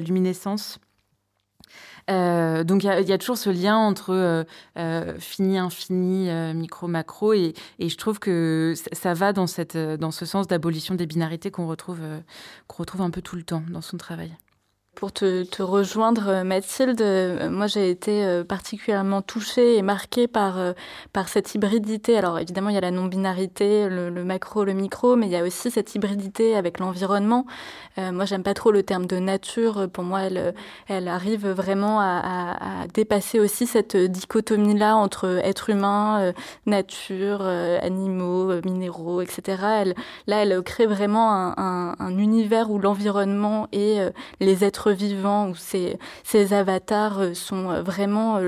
[0.00, 0.78] luminescence.
[2.08, 4.44] donc il y, a toujours ce lien entre
[5.18, 11.06] fini, infini, micro, macro, et, je trouve que ça va dans, ce sens d'abolition des
[11.06, 12.00] binarités qu'on retrouve
[13.00, 14.36] un peu tout le temps dans son travail.
[14.96, 20.56] Pour te, rejoindre, euh, Mathilde, euh, moi j'ai été euh, particulièrement touchée et marquée par,
[21.12, 22.16] par cette hybridité.
[22.16, 25.42] Alors évidemment, il y a la non-binarité, le, macro, le micro, mais il y a
[25.42, 27.44] aussi cette hybridité avec l'environnement.
[27.98, 29.86] Euh, moi, j'aime pas trop le terme de nature.
[29.92, 30.54] Pour moi, elle,
[30.88, 36.32] elle arrive vraiment à, à, dépasser aussi cette dichotomie-là entre être humain,
[36.64, 39.92] nature, animaux, minéraux, etc.
[40.26, 44.00] Là, elle crée vraiment un, un, un univers où l'environnement et
[44.40, 48.38] les êtres vivants, où ces, ces avatars euh, sont euh, vraiment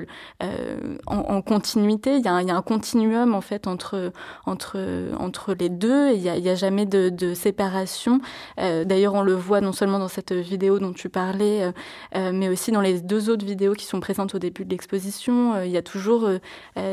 [0.42, 2.16] euh, en, continuité.
[2.16, 4.12] Il y, a un, continuum en fait entre,
[4.46, 4.78] entre,
[5.18, 8.20] entre les deux il n'y a, jamais de, de séparation.
[8.56, 11.72] D'ailleurs, on le voit non seulement dans cette vidéo dont tu parlais,
[12.14, 15.62] mais aussi dans les deux autres vidéos qui sont présentes au début de l'exposition.
[15.62, 16.28] il y a toujours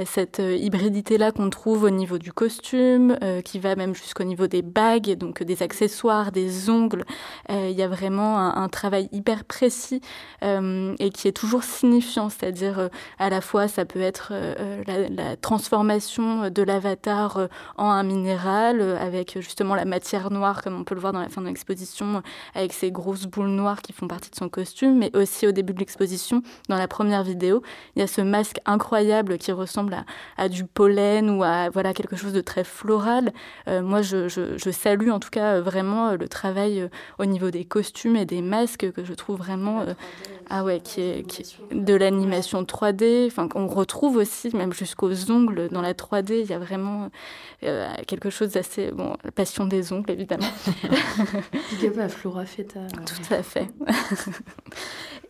[0.06, 5.16] cette hybridité-là qu'on trouve au niveau du costume, qui va même jusqu'au niveau des bagues,
[5.18, 7.06] donc des accessoires, des ongles.
[7.50, 10.02] il y a vraiment un, un travail hyper précis
[10.44, 12.88] euh, et qui est toujours signifiant, c'est-à-dire euh,
[13.20, 19.38] à la fois ça peut être euh, la, transformation de l'avatar en un minéral avec
[19.42, 22.22] justement la matière noire comme on peut le voir dans la fin de l'exposition
[22.54, 25.74] avec ces grosses boules noires qui font partie de son costume, mais aussi au début
[25.74, 27.62] de l'exposition, dans la première vidéo,
[27.96, 30.06] il y a ce masque incroyable qui ressemble
[30.38, 33.34] à, du pollen ou à voilà quelque chose de très floral.
[33.68, 38.26] Moi, je, je, salue en tout cas vraiment le travail au niveau des costumes et
[38.26, 39.94] des masques que je trouve vraiment euh,
[40.50, 45.32] ah ouais qui est, qui est de l'animation 3D enfin on retrouve aussi même jusqu'aux
[45.32, 47.10] ongles dans la 3D il y a vraiment
[47.64, 50.46] euh, quelque chose d'assez bon la passion des ongles évidemment.
[51.72, 52.82] Big up à Flora Feta.
[53.06, 53.68] Tout à fait.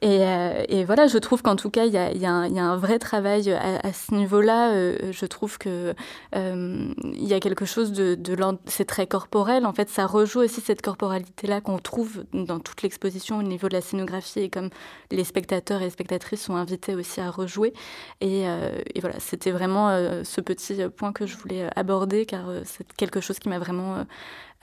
[0.01, 4.13] Et, voilà, je trouve qu'en tout cas, il y a, un vrai travail à, ce
[4.13, 4.71] niveau-là.
[5.11, 5.95] je trouve que
[6.33, 9.65] il y a quelque chose de, de c'est très corporel.
[9.65, 13.73] En fait, ça rejoue aussi cette corporalité-là qu'on trouve dans toute l'exposition au niveau de
[13.75, 14.69] la scénographie et comme
[15.11, 17.73] les spectateurs et spectatrices sont invités aussi à rejouer.
[18.21, 19.89] Et, et voilà, c'était vraiment
[20.23, 24.05] ce petit point que je voulais aborder car c'est quelque chose qui m'a vraiment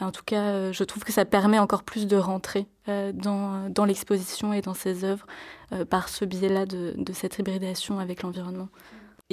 [0.03, 3.69] en tout cas, euh, je trouve que ça permet encore plus de rentrer euh, dans,
[3.71, 5.27] dans l'exposition et dans ses œuvres
[5.73, 8.69] euh, par ce biais-là de cette hybridation avec l'environnement.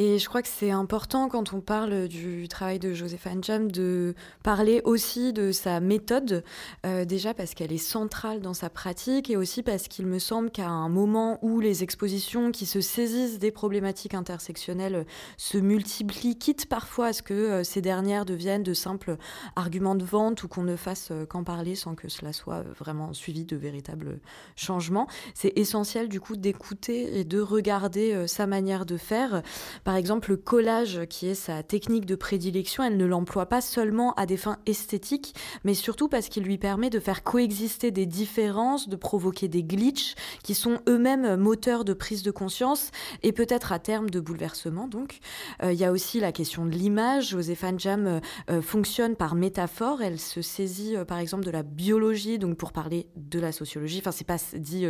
[0.01, 4.15] Et je crois que c'est important quand on parle du travail de Joséphine Jam de
[4.43, 6.45] parler aussi de sa méthode,
[6.85, 10.51] euh, déjà parce qu'elle est centrale dans sa pratique et aussi parce qu'il me semble
[10.51, 16.67] qu'à un moment où les expositions qui se saisissent des problématiques intersectionnelles se multiplient, quitte
[16.67, 19.17] parfois à ce que euh, ces dernières deviennent de simples
[19.57, 23.11] arguments de vente ou qu'on ne fasse euh, qu'en parler sans que cela soit vraiment
[23.11, 24.21] suivi de véritables
[24.55, 29.43] changements, c'est essentiel du coup d'écouter et de regarder sa manière de faire
[29.89, 34.13] par exemple, le collage, qui est sa technique de prédilection, elle ne l'emploie pas seulement
[34.17, 38.87] à des fins esthétiques, mais surtout parce qu'il lui permet de faire coexister des différences,
[38.87, 42.91] de provoquer des glitches, qui sont eux-mêmes moteurs de prise de conscience
[43.23, 44.87] et peut-être à terme de bouleversement.
[44.87, 45.21] Donc,
[45.63, 47.29] euh, il y a aussi la question de l'image.
[47.29, 48.19] Joséphine Jam euh,
[48.51, 50.03] euh, fonctionne par métaphore.
[50.03, 53.97] Elle se saisit, par exemple, de la biologie, donc pour parler de la sociologie.
[54.01, 54.85] Enfin, c'est pas dit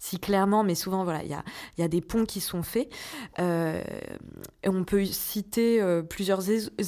[0.00, 1.44] si, clairement, mais souvent, voilà, il y a,
[1.78, 2.88] y a, des ponts qui sont faits
[4.66, 6.42] on peut citer euh, plusieurs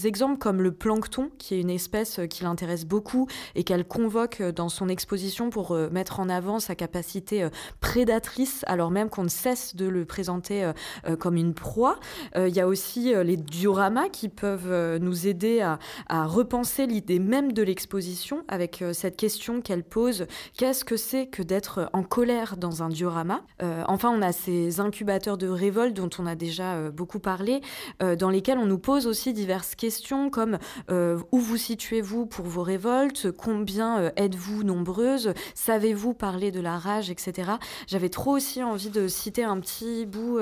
[0.04, 4.40] exemples comme le plancton, qui est une espèce euh, qui l'intéresse beaucoup et qu'elle convoque
[4.40, 7.48] euh, dans son exposition pour mettre en avant sa capacité
[7.80, 10.70] prédatrice, alors même qu'on ne cesse de le présenter
[11.18, 11.98] comme une proie.
[12.36, 17.52] Il y a aussi les dioramas qui peuvent nous aider à, à repenser l'idée même
[17.52, 22.82] de l'exposition avec cette question qu'elle pose qu'est-ce que c'est que d'être en colère dans
[22.82, 23.42] un diorama?
[23.86, 27.60] Enfin, on a ces incubateurs de révolte dont on a déjà beaucoup parler,
[28.02, 30.58] euh, dans lesquels on nous pose aussi diverses questions comme
[30.90, 36.78] euh, où vous situez-vous pour vos révoltes, combien euh, êtes-vous nombreuses, savez-vous parler de la
[36.78, 37.52] rage, etc.
[37.86, 40.38] J'avais trop aussi envie de citer un petit bout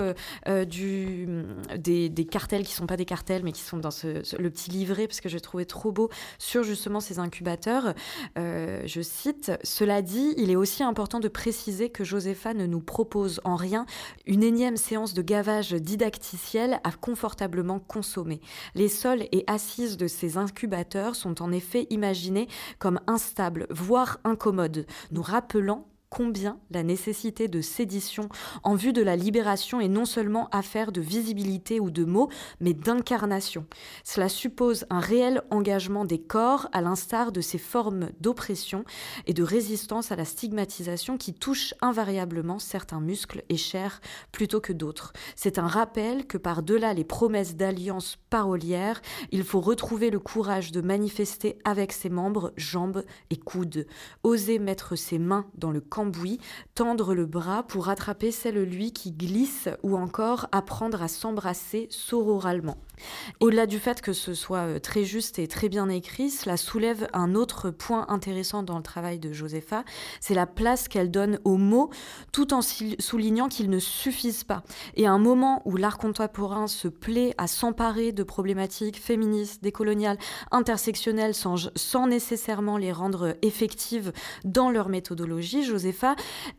[0.66, 1.28] du,
[1.76, 5.06] des, des, cartels qui sont pas des cartels mais qui sont dans le petit livret
[5.06, 7.94] parce que je trouvais trop beau sur justement ces incubateurs.
[8.36, 13.40] je cite, Cela dit, il est aussi important de préciser que Josepha ne nous propose
[13.44, 13.86] en rien
[14.26, 18.40] une énième séance de gavage didacticiel à confortablement consommer.
[18.74, 22.48] Les sols et assises de ces incubateurs sont en effet imaginés
[22.78, 28.28] comme instables, voire incommodes, nous rappelant combien la nécessité de sédition
[28.62, 32.28] en vue de la libération est non seulement affaire de visibilité ou de mots,
[32.60, 33.66] mais d'incarnation.
[34.04, 38.84] Cela suppose un réel engagement des corps à l'instar de ces formes d'oppression
[39.26, 44.00] et de résistance à la stigmatisation qui touchent invariablement certains muscles et chairs
[44.30, 45.14] plutôt que d'autres.
[45.34, 50.80] C'est un rappel que par-delà les promesses d'alliance parolière, il faut retrouver le courage de
[50.80, 53.88] manifester avec ses membres, jambes et coudes,
[54.22, 56.03] oser mettre ses mains dans le camp
[56.74, 62.76] tendre le bras pour attraper celle lui qui glisse ou encore apprendre à s'embrasser sororalement.
[63.40, 67.08] Au-delà du fait que ce soit euh, très juste et très bien écrit, cela soulève
[67.12, 69.84] un autre point intéressant dans le travail de Josepha,
[70.20, 71.90] c'est la place qu'elle donne aux mots
[72.32, 74.62] tout en soulignant qu'ils ne suffisent pas.
[74.94, 80.18] Et à un moment où l'art contemporain se plaît à s'emparer de problématiques féministes, décoloniales,
[80.50, 84.12] intersectionnelles sans, sans nécessairement les rendre effectives
[84.44, 85.93] dans leur méthodologie, Josepha,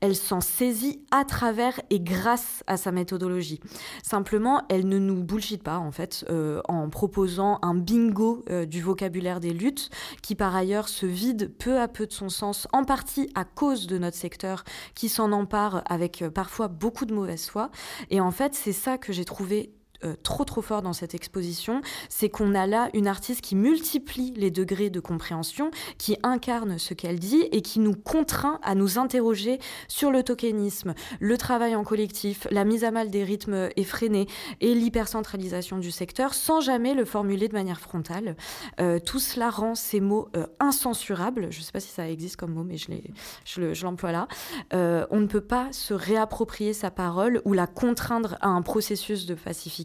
[0.01, 3.59] elle s'en saisit à travers et grâce à sa méthodologie.
[4.03, 8.81] Simplement, elle ne nous bullshit pas en fait euh, en proposant un bingo euh, du
[8.81, 9.89] vocabulaire des luttes,
[10.21, 13.87] qui par ailleurs se vide peu à peu de son sens, en partie à cause
[13.87, 17.69] de notre secteur qui s'en empare avec euh, parfois beaucoup de mauvaise foi.
[18.09, 19.71] Et en fait, c'est ça que j'ai trouvé
[20.03, 24.33] euh, trop trop fort dans cette exposition, c'est qu'on a là une artiste qui multiplie
[24.35, 28.97] les degrés de compréhension, qui incarne ce qu'elle dit et qui nous contraint à nous
[28.97, 34.27] interroger sur le tokenisme, le travail en collectif, la mise à mal des rythmes effrénés
[34.61, 38.35] et l'hypercentralisation du secteur sans jamais le formuler de manière frontale.
[38.79, 41.47] Euh, tout cela rend ces mots euh, incensurables.
[41.51, 44.27] Je ne sais pas si ça existe comme mot, mais je l'emploie là.
[44.71, 49.35] on ne peut pas se réapproprier sa parole ou la contraindre à un processus de
[49.35, 49.84] pacification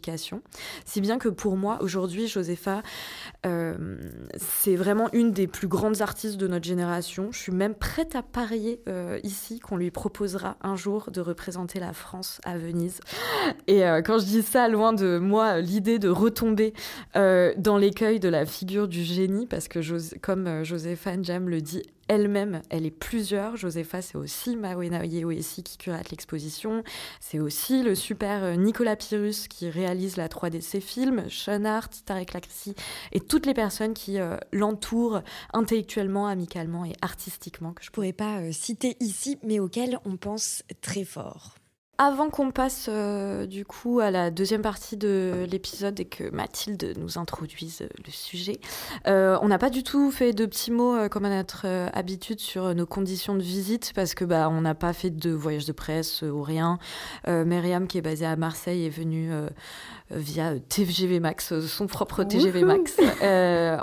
[0.85, 2.81] si bien que pour moi, aujourd'hui, Josepha,
[3.45, 3.97] euh,
[4.35, 7.29] c'est vraiment une des plus grandes artistes de notre génération.
[7.31, 11.79] Je suis même prête à parier euh, ici qu'on lui proposera un jour de représenter
[11.79, 12.99] la France à Venise.
[13.67, 16.73] Et euh, quand je dis ça, loin de moi, l'idée de retomber
[17.15, 19.79] dans l'écueil de la figure du génie, parce que
[20.19, 23.55] comme Joséphine Jam le dit elle-même, elle est plusieurs.
[23.55, 26.83] Josepha, c'est aussi Mawena Yeoesi qui curate l'exposition.
[27.21, 31.63] C'est aussi le super euh, Nicolas Pyrrhus qui réalise la 3D de ses films, Sean
[31.63, 32.75] Hart, Tarek Lakrissi
[33.13, 35.21] et toutes les personnes qui euh, l'entourent
[35.53, 37.71] intellectuellement, amicalement et artistiquement.
[37.71, 41.60] Que je pourrais pas euh, citer ici, mais auxquelles on pense très fort.
[42.03, 46.95] Avant qu'on passe euh, du coup à la deuxième partie de l'épisode et que Mathilde
[46.97, 48.59] nous introduise le sujet,
[49.05, 52.39] euh, on n'a pas du tout fait de petits mots euh, comme à notre habitude
[52.39, 55.73] sur nos conditions de visite parce que bah on n'a pas fait de voyage de
[55.73, 56.79] presse ou rien.
[57.27, 59.29] Myriam qui est basée à Marseille est venue
[60.11, 62.99] via TGV Max, son propre TGV Max.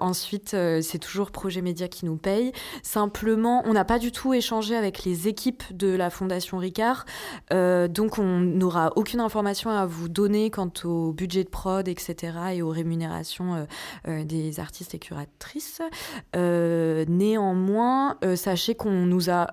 [0.00, 2.52] ensuite, c'est toujours Projet Média qui nous paye.
[2.82, 7.04] Simplement, on n'a pas du tout échangé avec les équipes de la Fondation Ricard.
[7.50, 12.38] donc donc on n'aura aucune information à vous donner quant au budget de prod, etc.
[12.54, 13.64] et aux rémunérations euh,
[14.08, 15.82] euh, des artistes et curatrices.
[16.34, 19.48] Euh, néanmoins, sachez qu'on nous a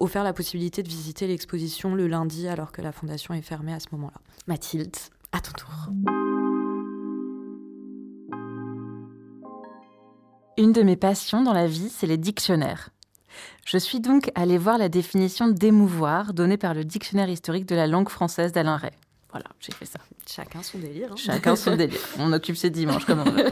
[0.00, 3.78] offert la possibilité de visiter l'exposition le lundi alors que la fondation est fermée à
[3.78, 4.18] ce moment-là.
[4.48, 4.96] Mathilde,
[5.32, 5.68] à ton tour.
[10.58, 12.90] Une de mes passions dans la vie, c'est les dictionnaires.
[13.66, 17.86] Je suis donc allée voir la définition d'émouvoir donnée par le dictionnaire historique de la
[17.86, 18.92] langue française d'Alain Ray.
[19.32, 19.98] Voilà, j'ai fait ça.
[20.26, 21.12] Chacun son délire.
[21.12, 21.16] Hein.
[21.16, 21.98] Chacun son délire.
[22.18, 23.50] On occupe ses dimanches comme on veut.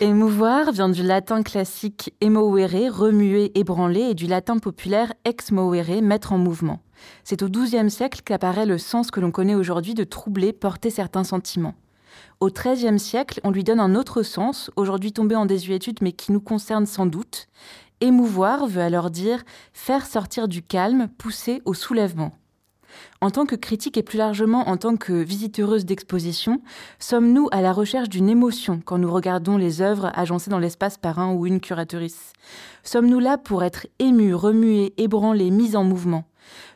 [0.00, 6.34] Émouvoir vient du latin classique emovere, remuer, ébranler, et du latin populaire ex movere, mettre
[6.34, 6.80] en mouvement.
[7.24, 11.24] C'est au XIIe siècle qu'apparaît le sens que l'on connaît aujourd'hui de troubler, porter certains
[11.24, 11.74] sentiments.
[12.40, 16.30] Au XIIIe siècle, on lui donne un autre sens, aujourd'hui tombé en désuétude mais qui
[16.32, 17.48] nous concerne sans doute.
[18.02, 22.32] Émouvoir veut alors dire faire sortir du calme, pousser au soulèvement.
[23.20, 26.60] En tant que critique et plus largement en tant que visiteuse d'exposition,
[26.98, 31.18] sommes-nous à la recherche d'une émotion quand nous regardons les œuvres agencées dans l'espace par
[31.18, 32.32] un ou une curatrice?
[32.82, 36.24] Sommes-nous là pour être émus, remués, ébranlés, mis en mouvement?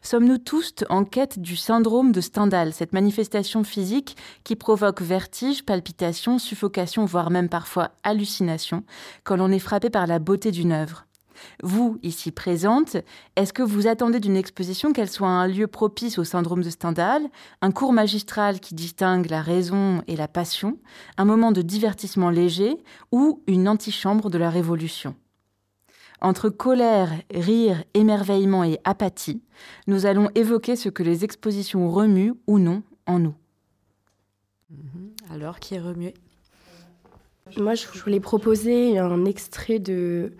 [0.02, 6.38] Sommes-nous tous en quête du syndrome de Stendhal, cette manifestation physique qui provoque vertige, palpitation,
[6.38, 8.84] suffocation, voire même parfois hallucination,
[9.24, 11.06] quand l'on est frappé par la beauté d'une œuvre?
[11.62, 12.96] Vous, ici présente,
[13.36, 17.22] est-ce que vous attendez d'une exposition qu'elle soit un lieu propice au syndrome de Stendhal,
[17.62, 20.78] un cours magistral qui distingue la raison et la passion,
[21.16, 22.76] un moment de divertissement léger
[23.12, 25.14] ou une antichambre de la révolution?
[26.20, 29.42] Entre colère, rire, émerveillement et apathie,
[29.86, 33.34] nous allons évoquer ce que les expositions remuent ou non en nous.
[34.70, 35.12] Mhm.
[35.30, 36.14] Alors, qui est remué?
[37.58, 40.32] Moi, je voulais proposer un extrait de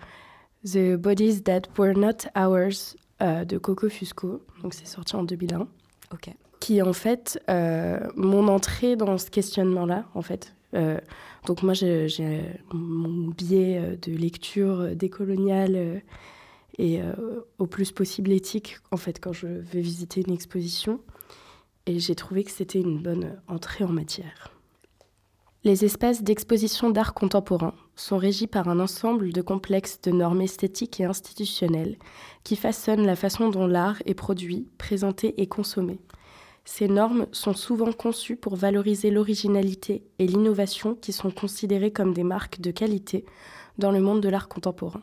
[0.65, 4.43] The Bodies That Were Not Ours euh, de Coco Fusco.
[4.63, 5.69] Donc c'est sorti en 2001.
[6.13, 6.31] Ok.
[6.61, 10.55] Qui est en fait euh, mon entrée dans ce questionnement-là, en fait.
[10.75, 10.99] Euh,
[11.47, 16.03] donc moi j'ai mon biais de lecture décoloniale
[16.79, 17.01] et
[17.59, 21.01] au plus possible éthique, en fait, quand je vais visiter une exposition.
[21.87, 24.54] Et j'ai trouvé que c'était une bonne entrée en matière.
[25.67, 31.01] Les espaces d'exposition d'art contemporain sont régis par un ensemble de complexes de normes esthétiques
[31.01, 31.97] et institutionnelles
[32.43, 36.01] qui façonnent la façon dont l'art est produit, présenté et consommé.
[36.67, 42.25] Ces normes sont souvent conçues pour valoriser l'originalité et l'innovation qui sont considérées comme des
[42.25, 43.25] marques de qualité
[43.79, 45.03] dans le monde de l'art contemporain.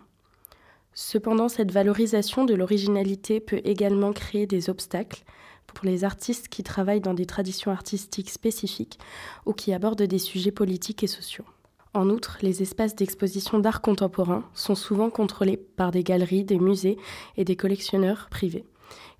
[0.93, 5.23] Cependant, cette valorisation de l'originalité peut également créer des obstacles
[5.73, 8.99] pour les artistes qui travaillent dans des traditions artistiques spécifiques
[9.45, 11.45] ou qui abordent des sujets politiques et sociaux.
[11.93, 16.97] En outre, les espaces d'exposition d'art contemporain sont souvent contrôlés par des galeries, des musées
[17.35, 18.63] et des collectionneurs privés,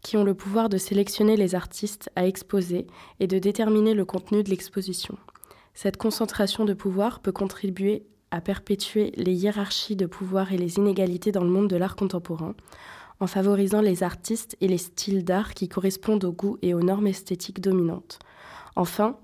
[0.02, 2.88] qui ont le pouvoir de sélectionner les artistes à exposer
[3.20, 5.18] et de déterminer le contenu de l'exposition.
[5.74, 11.34] Cette concentration de pouvoir peut contribuer à perpétuer les hiérarchies de pouvoir et les inégalités
[11.34, 12.56] dans le monde de l'art contemporain,
[13.22, 17.08] en favorisant les artistes et les styles d'art qui correspondent aux goûts et aux normes
[17.08, 18.20] esthétiques dominantes.
[18.76, 19.16] Enfin,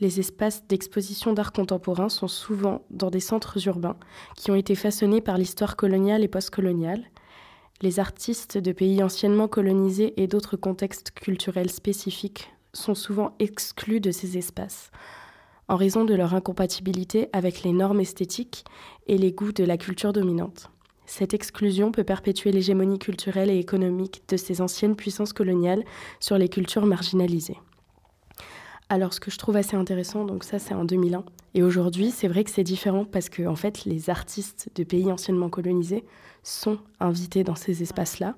[0.00, 3.96] les espaces d'exposition d'art contemporain sont souvent dans des centres urbains
[4.36, 7.04] qui ont été façonnés par l'histoire coloniale et postcoloniale.
[7.82, 14.10] Les artistes de pays anciennement colonisés et d'autres contextes culturels spécifiques sont souvent exclus de
[14.10, 14.90] ces espaces
[15.68, 18.64] en raison de leur incompatibilité avec les normes esthétiques
[19.06, 20.71] et les goûts de la culture dominante.
[21.06, 25.84] Cette exclusion peut perpétuer l'hégémonie culturelle et économique de ces anciennes puissances coloniales
[26.20, 27.58] sur les cultures marginalisées.
[28.88, 31.24] Alors, ce que je trouve assez intéressant, donc ça, c'est en 2001.
[31.54, 35.10] Et aujourd'hui, c'est vrai que c'est différent parce que, en fait, les artistes de pays
[35.10, 36.04] anciennement colonisés
[36.42, 38.36] sont invités dans ces espaces-là.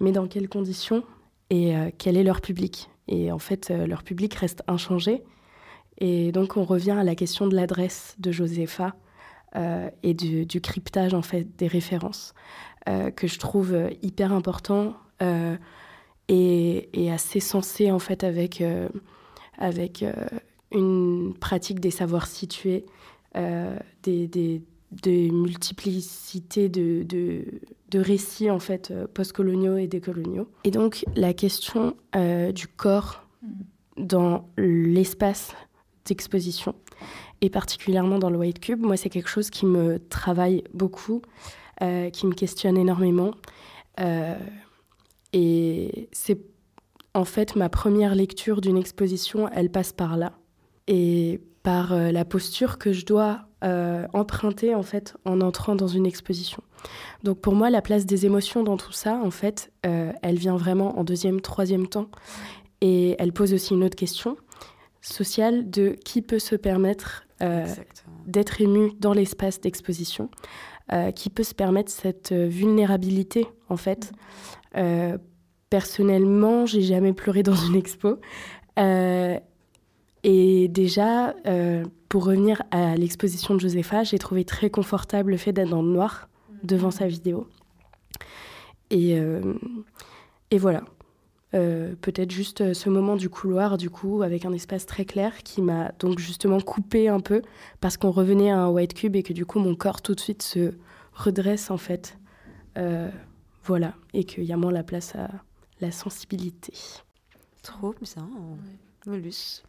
[0.00, 1.04] Mais dans quelles conditions
[1.50, 2.88] et euh, quel est leur public?
[3.08, 5.22] Et en fait, euh, leur public reste inchangé.
[5.98, 8.96] Et donc, on revient à la question de l'adresse de Josepha
[9.56, 12.34] euh, et du, cryptage en fait des références.
[13.16, 14.94] que je trouve hyper important
[16.28, 18.62] et, et, assez sensé en fait avec,
[19.58, 20.04] avec
[20.72, 22.84] une pratique des savoirs situés,
[23.34, 27.44] des, des, de multiplicité de, de,
[27.90, 30.48] de, récits en fait postcoloniaux et décoloniaux.
[30.64, 31.94] Et donc la question
[32.52, 33.46] du corps mm.
[33.98, 35.54] dans l'espace
[36.04, 36.74] d'exposition
[37.42, 38.80] et particulièrement dans le White Cube.
[38.80, 41.20] Moi, c'est quelque chose qui me travaille beaucoup,
[41.82, 43.32] euh, qui me questionne énormément.
[44.00, 44.36] Euh,
[45.32, 46.38] et c'est
[47.14, 50.32] en fait ma première lecture d'une exposition, elle passe par là.
[50.86, 53.40] Et par euh, la posture que je dois
[54.12, 56.64] emprunter en fait en entrant dans une exposition.
[57.22, 60.98] Donc pour moi, la place des émotions dans tout ça, en fait, elle vient vraiment
[60.98, 62.08] en deuxième, troisième temps.
[62.80, 64.36] Et elle pose aussi une autre question
[65.00, 67.24] sociale de qui peut se permettre
[68.26, 70.30] d'être ému dans l'espace d'exposition,
[70.92, 74.12] euh, qui peut se permettre cette euh, vulnérabilité en fait.
[74.74, 75.16] Mm.
[75.70, 78.18] personnellement, j'ai jamais pleuré dans une expo.
[80.24, 81.34] et déjà,
[82.08, 85.88] pour revenir à l'exposition de Josepha, j'ai trouvé très confortable le fait d'être dans le
[85.88, 86.28] noir
[86.62, 86.92] devant mm.
[86.92, 87.46] sa vidéo.
[88.90, 89.18] Et,
[90.50, 90.82] et voilà,
[91.54, 95.42] euh, peut-être juste euh, ce moment du couloir, du coup, avec un espace très clair
[95.42, 97.42] qui m'a donc justement coupé un peu
[97.80, 100.20] parce qu'on revenait à un white cube et que du coup mon corps tout de
[100.20, 100.72] suite se
[101.12, 102.16] redresse en fait.
[102.78, 103.10] Euh,
[103.64, 105.28] voilà, et qu'il y a moins la place à
[105.80, 106.72] la sensibilité.
[107.62, 108.28] Trop bien,
[109.06, 109.62] Molus.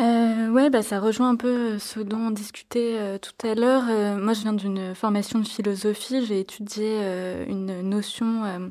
[0.00, 3.84] Euh, ouais, bah, ça rejoint un peu ce dont on discutait tout à l'heure.
[4.18, 6.24] moi, je viens d'une formation de philosophie.
[6.24, 8.68] J'ai étudié une notion euh,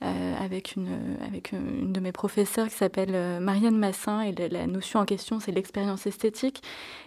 [0.00, 4.22] avec, une, avec une de mes professeurs qui s'appelle euh, Marianne Massin.
[4.22, 6.62] Et la, notion en question, c'est l'expérience esthétique.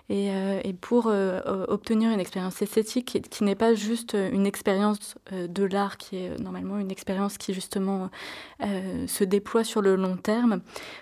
[0.10, 1.08] Et, euh, et pour
[1.68, 6.78] obtenir une expérience esthétique qui, n'est pas juste une expérience de l'art, qui est normalement
[6.78, 8.10] une expérience qui justement
[8.62, 10.62] se déploie sur le long terme,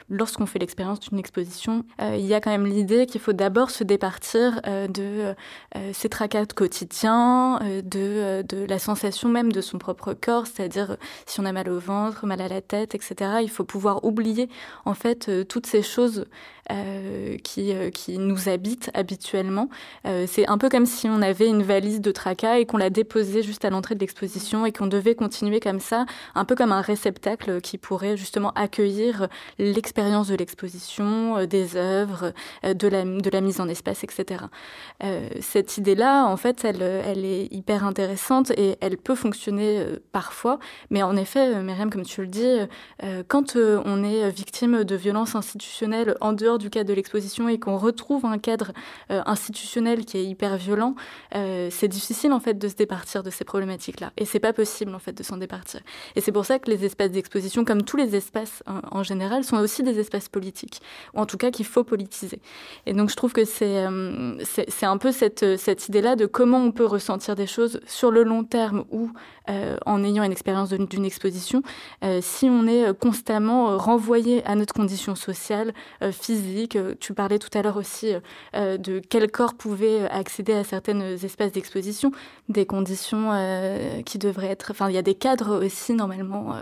[0.10, 3.84] lorsqu'on fait l'expérience d'une exposition, il y a quand même l'idée qu'il faut d'abord se
[3.84, 5.36] départir de
[5.93, 11.45] ses tracas quotidiens, de, de la sensation même de son propre corps, c'est-à-dire si on
[11.45, 13.39] a mal au ventre, mal à la tête, etc.
[13.41, 14.49] Il faut pouvoir oublier
[14.86, 16.26] en fait euh, toutes ces choses euh,
[17.43, 19.70] qui, euh, qui nous habitent habituellement.
[20.28, 23.43] c'est un peu comme si on avait une valise de tracas et qu'on la déposait
[23.43, 26.05] juste à l'entrée de l'exposition et qu'on devait continuer comme ça,
[26.36, 32.88] un peu comme un réceptacle qui pourrait justement accueillir l'expérience de l'exposition, des œuvres, de,
[32.88, 34.45] la, de la mise en espace, etc.
[35.41, 40.59] cette idée-là, en fait, elle, elle est hyper intéressante et elle peut fonctionner parfois,
[40.89, 42.59] mais en effet, Myriam, comme tu le dis,
[43.03, 47.49] euh, quand euh, on est victime de violences institutionnelles en dehors du cadre de l'exposition
[47.49, 48.72] et qu'on retrouve un cadre
[49.12, 50.95] euh, institutionnel qui est hyper violent,
[51.34, 54.12] c'est difficile en fait de se départir de ces problématiques-là.
[54.18, 55.82] Et c'est pas possible en fait de s'en départir.
[56.16, 59.58] Et c'est pour ça que les espaces d'exposition, comme tous les espaces en, général, sont
[59.58, 60.82] aussi des espaces politiques,
[61.14, 62.39] ou en tout cas qu'il faut politiser.
[62.86, 63.86] Et donc je trouve que c'est
[64.70, 68.24] c'est un peu cette, cette idée-là de comment on peut ressentir des choses sur le
[68.24, 69.12] long terme ou
[69.86, 71.62] en ayant une expérience d'une exposition
[72.03, 75.74] euh, si on est euh, constamment euh, renvoyé à notre condition sociale,
[76.12, 76.45] physique.
[77.00, 78.14] Tu parlais tout à l'heure aussi
[78.54, 82.12] de quel corps pouvait accéder à certains espaces d'exposition,
[82.50, 83.32] des conditions
[84.06, 84.72] qui devraient être...
[84.72, 86.56] Enfin, il y a des cadres aussi normalement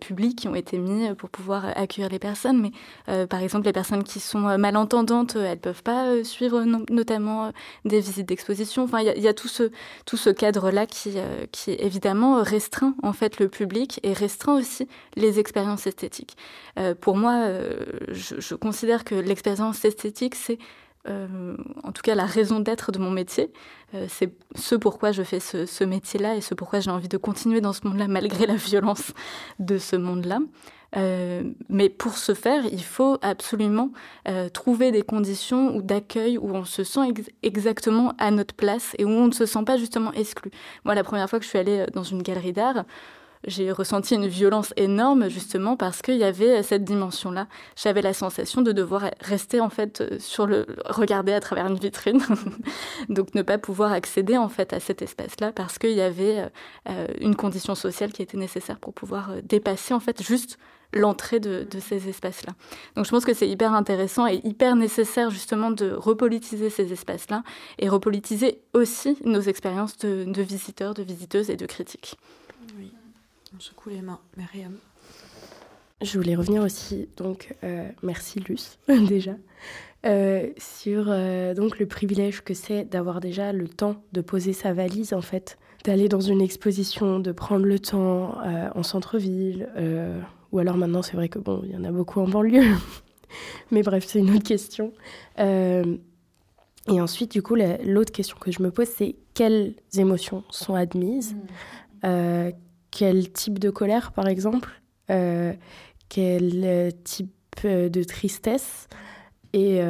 [0.00, 2.60] publics qui ont été mis pour pouvoir accueillir les personnes,
[3.06, 7.52] mais par exemple les personnes qui sont malentendantes, elles peuvent pas suivre notamment
[7.84, 8.84] des visites d'exposition.
[8.84, 9.70] Enfin, il y, a tout ce,
[10.06, 11.16] tout ce cadre-là qui,
[11.52, 16.36] qui évidemment restreint en fait le public et restreint aussi les expériences esthétiques.
[16.78, 20.58] Euh, pour moi, euh, je, considère que l'expérience esthétique, c'est
[21.06, 23.52] euh, en tout cas la raison d'être de mon métier.
[24.08, 27.74] c'est ce pourquoi je fais ce, métier-là et ce pourquoi j'ai envie de continuer dans
[27.74, 29.12] ce monde-là malgré la violence
[29.58, 30.38] de ce monde-là.
[31.68, 33.90] mais pour ce faire, il faut absolument
[34.54, 37.12] trouver des conditions d'accueil où on se sent
[37.42, 40.50] exactement à notre place et où on ne se sent pas justement exclu.
[40.86, 42.84] Moi, la première fois que je suis allée dans une galerie d'art,
[43.46, 47.46] j'ai ressenti une violence énorme justement parce qu'il y avait cette dimension-là.
[47.76, 52.20] J'avais la sensation de devoir rester en fait sur le regarder à travers une vitrine,
[53.08, 56.50] donc ne pas pouvoir accéder en fait à cet espace-là parce qu'il y avait
[56.88, 60.58] euh, une condition sociale qui était nécessaire pour pouvoir euh, dépasser en fait juste
[60.92, 62.52] l'entrée de, ces espaces-là.
[62.94, 67.42] Donc je pense que c'est hyper intéressant et hyper nécessaire justement de repolitiser ces espaces-là
[67.80, 72.16] et repolitiser aussi nos expériences de, de visiteurs, de visiteuses et de critiques.
[73.54, 74.20] On secoue les mains.
[76.02, 79.36] Je voulais revenir aussi, donc euh, merci Luce déjà,
[80.58, 81.04] sur
[81.54, 85.56] donc le privilège que c'est d'avoir déjà le temps de poser sa valise en fait,
[85.84, 88.38] d'aller dans une exposition, de prendre le temps
[88.74, 89.68] en centre-ville,
[90.52, 92.74] ou alors maintenant c'est vrai que bon, il y en a beaucoup en banlieue,
[93.70, 94.92] mais bref c'est une autre question.
[96.86, 101.34] Et ensuite, du coup, l'autre question que je me pose, c'est quelles émotions sont admises
[102.04, 102.52] euh,
[102.96, 104.70] Quel type de colère, par exemple
[105.10, 105.52] euh,
[106.08, 107.32] Quel euh, type
[107.64, 108.88] de tristesse
[109.52, 109.80] Et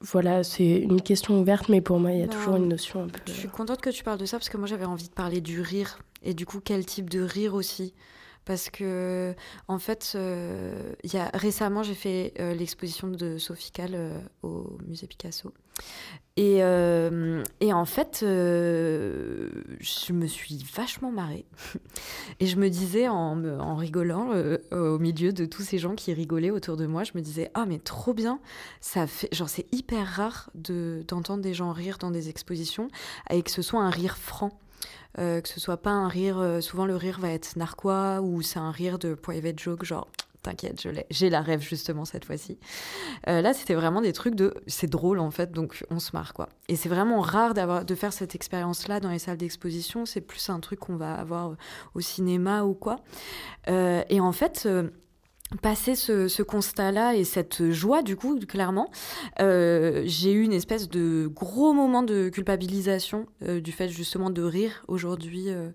[0.00, 3.08] voilà, c'est une question ouverte, mais pour moi, il y a toujours une notion un
[3.08, 3.20] peu.
[3.26, 5.40] Je suis contente que tu parles de ça parce que moi, j'avais envie de parler
[5.40, 5.98] du rire.
[6.22, 7.94] Et du coup, quel type de rire aussi?
[8.48, 9.34] Parce que
[9.68, 15.06] en fait, euh, y a, récemment, j'ai fait euh, l'exposition de Sophie euh, au musée
[15.06, 15.52] Picasso.
[16.38, 21.44] Et, et en fait, je me suis vachement marrée.
[22.40, 24.30] Et je me disais, en, en rigolant,
[24.70, 27.66] au milieu de tous ces gens qui rigolaient autour de moi, je me disais, ah,
[27.66, 28.40] mais trop bien,
[28.80, 32.88] ça fait, genre, c'est hyper rare de, d'entendre des gens rire dans des expositions,
[33.30, 34.58] et que ce soit un rire franc.
[35.18, 38.42] Euh, que ce soit pas un rire, euh, souvent le rire va être narquois ou
[38.42, 40.06] c'est un rire de private joke, genre
[40.42, 42.58] t'inquiète, j'ai la rêve justement cette fois-ci.
[43.26, 46.34] Euh, là, c'était vraiment des trucs de c'est drôle en fait, donc on se marre
[46.34, 46.48] quoi.
[46.68, 50.06] Et c'est vraiment rare d'avoir de faire cette expérience-là dans les salles d'exposition.
[50.06, 51.56] C'est plus un truc qu'on va avoir
[51.94, 53.00] au cinéma ou quoi.
[53.66, 54.68] et en fait
[55.62, 58.90] Passer ce, constat-là et cette joie, du coup, clairement,
[59.40, 64.42] euh, j'ai eu une espèce de gros moment de culpabilisation euh, du fait justement de
[64.42, 65.70] rire aujourd'hui euh,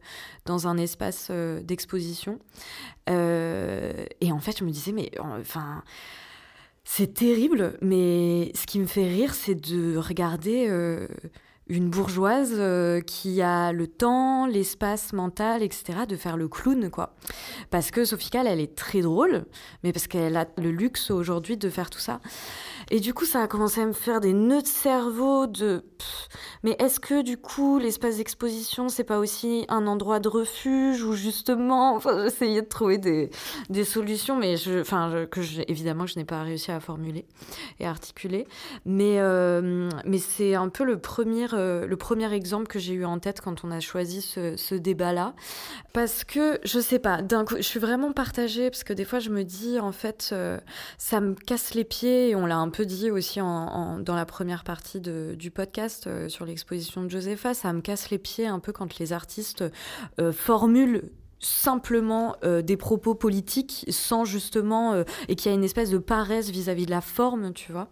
[0.45, 2.37] dans un espace d'exposition.
[3.07, 5.83] et en fait, je me disais, mais enfin,
[6.83, 10.69] c'est terrible, mais ce qui me fait rire, c'est de regarder
[11.67, 17.15] une bourgeoise euh, qui a le temps, l'espace mental, etc., de faire le clown, quoi.
[17.69, 19.45] Parce que Sophie elle est très drôle,
[19.83, 22.19] mais parce qu'elle a le luxe aujourd'hui de faire tout ça.
[22.91, 25.83] Et du coup, ça a commencé à me faire des nœuds de cerveau de.
[26.63, 31.13] mais est-ce que du coup, l'espace d'exposition, c'est pas aussi un endroit de refuge ou
[31.13, 31.95] justement.
[31.95, 33.29] Enfin, j'essayais de trouver des,
[33.69, 37.25] des solutions, mais je, enfin, que évidemment, je n'ai pas réussi à formuler
[37.79, 38.47] et articuler.
[38.85, 43.05] Mais, euh, mais c'est un peu le premier, euh, le premier exemple que j'ai eu
[43.05, 45.33] en tête quand on a choisi ce, ce débat-là.
[45.93, 49.19] Parce que, je sais pas, d'un coup, je suis vraiment partagée, parce que des fois,
[49.19, 50.59] je me dis, en fait, euh,
[50.97, 54.25] ça me casse les pieds et on l'a un peu dit aussi en, dans la
[54.25, 58.59] première partie du podcast euh, sur l'exposition de Josepha, ça me casse les pieds un
[58.59, 59.63] peu quand les artistes
[60.19, 61.03] euh, formulent
[61.43, 65.97] simplement euh, des propos politiques sans justement euh, et qu'il y a une espèce de
[65.97, 67.89] paresse vis-à-vis de la forme tu vois.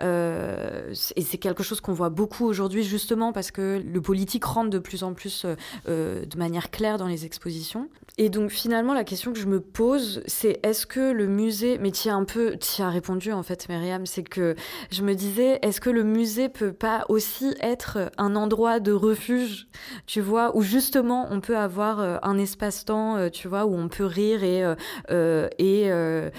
[0.00, 4.70] Euh, et c'est quelque chose qu'on voit beaucoup aujourd'hui justement parce que le politique rentre
[4.70, 5.44] de plus en plus
[5.86, 7.88] de manière claire dans les expositions.
[8.16, 11.90] Et donc finalement la question que je me pose c'est est-ce que le musée mais
[11.90, 14.54] tu as un peu tu as répondu en fait Myriam c'est que
[14.90, 19.66] je me disais est-ce que le musée peut pas aussi être un endroit de refuge
[20.06, 24.04] tu vois où justement on peut avoir un espace-temps euh, tu vois, où on peut
[24.04, 24.74] rire et, euh,
[25.10, 26.30] euh,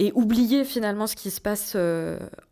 [0.00, 1.76] et oublier finalement ce qui se passe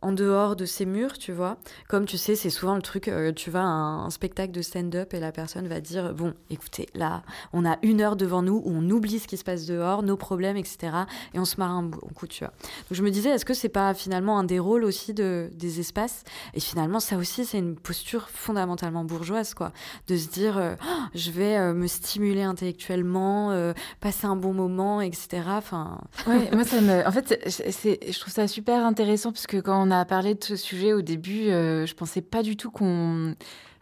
[0.03, 1.59] en dehors de ces murs, tu vois.
[1.89, 5.21] Comme tu sais, c'est souvent le truc, tu vas à un, spectacle de stand-up et
[5.21, 8.91] la personne va dire, bon, écoutez, là, on a une heure devant nous où on
[8.91, 10.89] oublie ce qui se passe dehors, nos problèmes, etc.
[11.35, 12.53] Et on se marre un, coup, tu vois.
[12.91, 16.25] Je me disais, est-ce que c'est pas finalement un des rôles aussi de, des espaces?
[16.55, 19.73] Et finalement, ça aussi, c'est une posture fondamentalement bourgeoise, quoi.
[20.09, 23.36] De se dire, oh, je vais me stimuler intellectuellement,
[24.01, 25.43] passer un bon moment, etc.
[25.49, 26.01] Enfin...
[26.27, 27.07] Moi, ça me...
[27.07, 30.57] En fait, je trouve ça super intéressant parce que quand on a parlé de ce
[30.57, 33.35] sujet au début, euh, je pensais pas du tout qu'on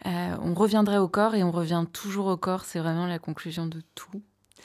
[0.07, 2.65] euh, on reviendrait au corps et on revient toujours au corps.
[2.65, 4.23] C'est vraiment la conclusion de tout.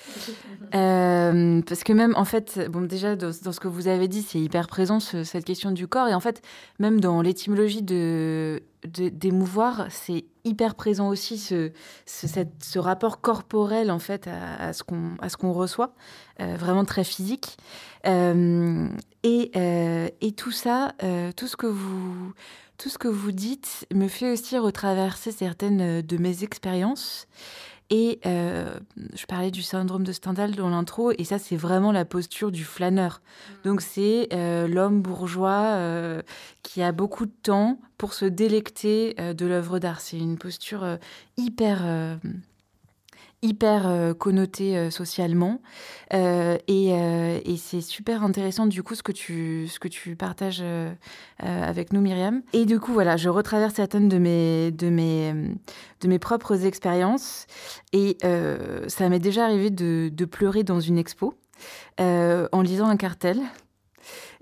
[0.76, 4.40] Euh, parce que même, en fait, bon, déjà, dans, ce que vous avez dit, c'est
[4.40, 6.08] hyper présent, cette question du corps.
[6.08, 6.44] Et en fait,
[6.78, 11.72] même dans l'étymologie de, d'émouvoir, c'est hyper présent aussi ce,
[12.06, 15.96] ce, rapport corporel, en fait, à, ce, qu'on, à ce qu'on reçoit,
[16.40, 17.58] euh, vraiment très physique.
[18.06, 18.88] Euh,
[19.24, 19.52] et,
[20.22, 20.94] et tout ça,
[21.36, 22.34] tout ce que vous...
[22.78, 27.28] Tout ce que vous dites me fait aussi retraverser certaines de mes expériences.
[27.90, 28.72] Et euh,
[29.16, 32.64] je parlais du syndrome de Stendhal dans l'intro, et ça, c'est vraiment la posture du
[32.64, 33.22] flâneur.
[33.22, 33.54] Mm.
[33.68, 36.22] Donc, c'est euh, l'homme bourgeois euh,
[36.62, 40.00] qui a beaucoup de temps pour se délecter de l'œuvre d'art.
[40.00, 40.98] C'est une posture
[41.36, 41.82] hyper
[43.42, 45.62] hyper euh, connoté euh, socialement.
[46.14, 50.64] Euh, et, c'est super intéressant du coup ce que tu ce que tu partages
[51.40, 52.42] avec nous Myriam.
[52.54, 55.34] Et du coup voilà je retraverse certaines de mes de mes
[56.02, 57.46] de mes propres expériences.
[57.94, 58.18] Et
[58.88, 61.36] ça m'est déjà arrivé de, pleurer dans une expo
[62.00, 63.40] en lisant un cartel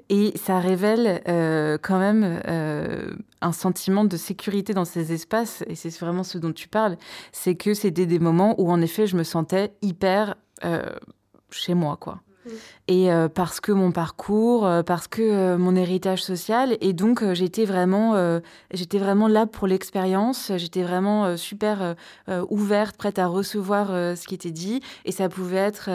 [0.09, 5.75] Et ça révèle euh, quand même euh, un sentiment de sécurité dans ces espaces, et
[5.75, 6.97] c'est vraiment ce dont tu parles,
[7.31, 10.35] c'est que c'était des moments où en effet je me sentais hyper
[11.51, 12.21] chez moi, quoi.
[12.87, 17.23] Et euh, parce que mon parcours, euh, parce que euh, mon héritage social, et donc
[17.33, 18.13] j'étais vraiment,
[18.93, 20.51] vraiment là pour l'expérience.
[20.55, 21.95] J'étais vraiment super
[22.49, 25.89] ouverte, prête à recevoir ce qui était dit, et ça pouvait être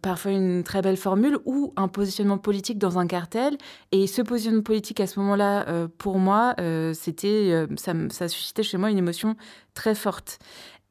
[0.00, 3.56] parfois une très belle formule ou un positionnement politique dans un cartel.
[3.92, 5.66] Et ce positionnement politique à ce moment-là,
[5.98, 6.54] pour moi,
[6.92, 9.36] ça suscitait chez moi une émotion
[9.74, 10.38] très forte.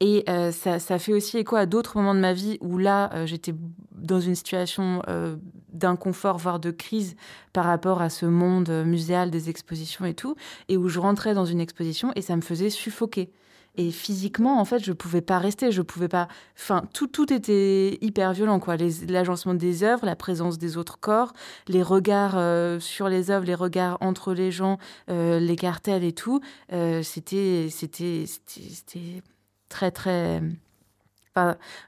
[0.01, 3.27] Et euh, ça, fait aussi écho à d'autres moments de ma vie où là, euh,
[3.27, 3.53] j'étais
[3.91, 5.35] dans une situation euh,
[5.73, 7.15] d'inconfort, voire de crise
[7.53, 10.35] par rapport à ce monde muséal des expositions et tout,
[10.69, 13.31] et où je rentrais dans une exposition et ça me faisait suffoquer.
[13.75, 16.27] Et physiquement, en fait, je pouvais pas rester, je pouvais pas.
[16.57, 18.75] Enfin, tout, tout était hyper violent, quoi.
[19.07, 21.31] L'agencement des œuvres, la présence des autres corps,
[21.67, 24.77] les regards sur les œuvres, les regards entre les gens,
[25.07, 26.41] les cartels et tout.
[26.69, 27.69] c'était
[29.71, 30.41] très, très.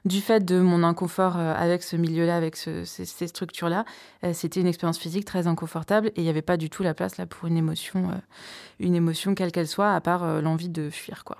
[0.04, 3.84] du fait de mon inconfort euh, avec ce milieu-là, avec ces, structures-là,
[4.24, 6.94] euh, c'était une expérience physique très inconfortable et il n'y avait pas du tout la
[6.94, 8.14] place là pour une émotion, euh,
[8.80, 11.38] une émotion quelle qu'elle soit, à part l'envie de fuir, quoi.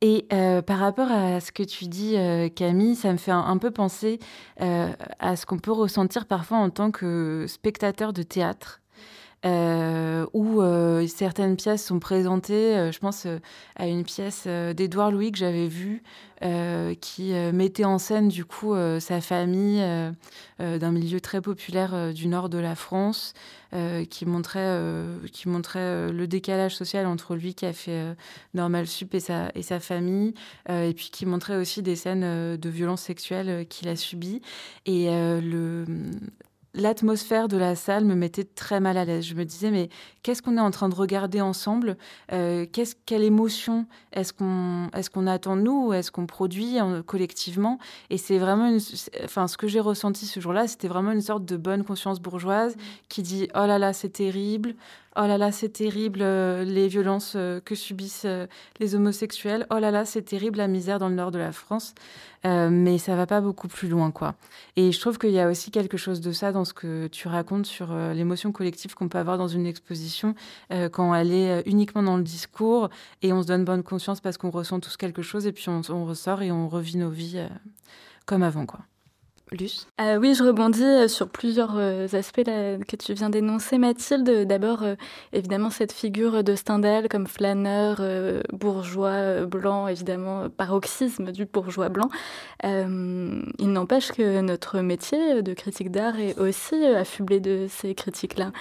[0.00, 0.28] et
[0.64, 2.16] par rapport à ce que tu dis,
[2.54, 4.20] Camille, ça me fait un peu penser
[4.60, 8.80] à ce qu'on peut ressentir parfois en tant que spectateur de théâtre.
[9.46, 12.76] Euh, où euh, certaines pièces sont présentées.
[12.76, 13.26] Euh, je pense
[13.76, 16.02] à une pièce d'Édouard Louis que j'avais vue,
[17.00, 19.82] qui mettait en scène du coup sa famille
[20.60, 23.34] d'un milieu très populaire du nord de la France,
[24.08, 24.80] qui montrait,
[25.32, 28.14] qui montrait le décalage social entre lui qui a fait
[28.54, 30.32] Normal Sup et sa, et sa famille,
[30.68, 34.40] et puis qui montrait aussi des scènes de violence sexuelle qu'il a subies.
[34.86, 35.86] Et le,
[36.74, 39.24] l'atmosphère de la salle me mettait très mal à l'aise.
[39.24, 39.88] Je me disais, mais
[40.22, 41.96] qu'est-ce qu'on est en train de regarder ensemble?
[42.32, 47.78] Euh, qu'est-ce, Quelle émotion est-ce qu'on, est-ce qu'on attend nous ou est-ce qu'on produit collectivement?
[48.10, 48.80] Et c'est vraiment, une,
[49.24, 52.76] enfin, ce que j'ai ressenti ce jour-là, c'était vraiment une sorte de bonne conscience bourgeoise
[53.08, 54.74] qui dit, oh là là, c'est terrible,
[55.16, 58.46] oh là là, c'est terrible euh, les violences euh, que subissent euh,
[58.78, 61.94] les homosexuels, oh là là, c'est terrible la misère dans le nord de la France.
[62.44, 64.34] mais ça va pas beaucoup plus loin, quoi.
[64.76, 67.28] Et je trouve qu'il y a aussi quelque chose de ça dans ce que tu
[67.28, 70.34] racontes sur l'émotion collective qu'on peut avoir dans une exposition
[70.92, 72.90] quand elle est uniquement dans le discours
[73.22, 75.82] et on se donne bonne conscience parce qu'on ressent tous quelque chose et puis on,
[75.90, 77.44] on ressort et on revit nos vies
[78.24, 78.80] comme avant, quoi.
[80.00, 84.46] Euh, oui, je rebondis euh, sur plusieurs euh, aspects que tu viens d'énoncer, Mathilde.
[84.46, 84.84] D'abord,
[85.32, 88.02] évidemment, cette figure de Stendhal comme flâneur,
[88.52, 92.08] bourgeois blanc, évidemment, paroxysme du bourgeois blanc.
[92.62, 98.52] il n'empêche que notre métier de critique d'art est aussi affublé de ces critiques-là.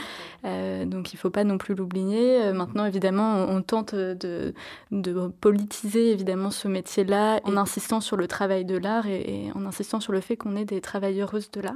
[0.85, 2.51] Donc, il ne faut pas non plus l'oublier.
[2.53, 4.53] maintenant, évidemment, on, tente de,
[4.91, 9.65] de, politiser, évidemment, ce métier-là en insistant sur le travail de l'art et, et en
[9.65, 11.75] insistant sur le fait qu'on est des travailleuses de l'art.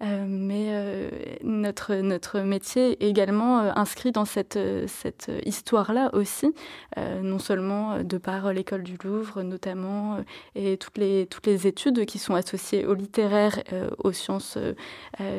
[0.00, 1.10] Euh, mais euh,
[1.42, 6.54] notre, notre métier est également euh, inscrit dans cette, cette histoire-là aussi,
[6.96, 10.18] non seulement de par l'école du Louvre notamment,
[10.54, 13.62] et toutes les, toutes les études qui sont associées au littéraire,
[13.98, 14.58] aux sciences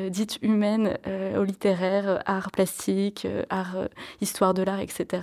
[0.08, 0.98] dites humaines,
[1.36, 3.88] au littéraire, art plastique, art,
[4.20, 5.22] histoire de l'art, etc.,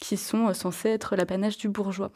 [0.00, 2.10] qui sont censées être l'apanage du bourgeois.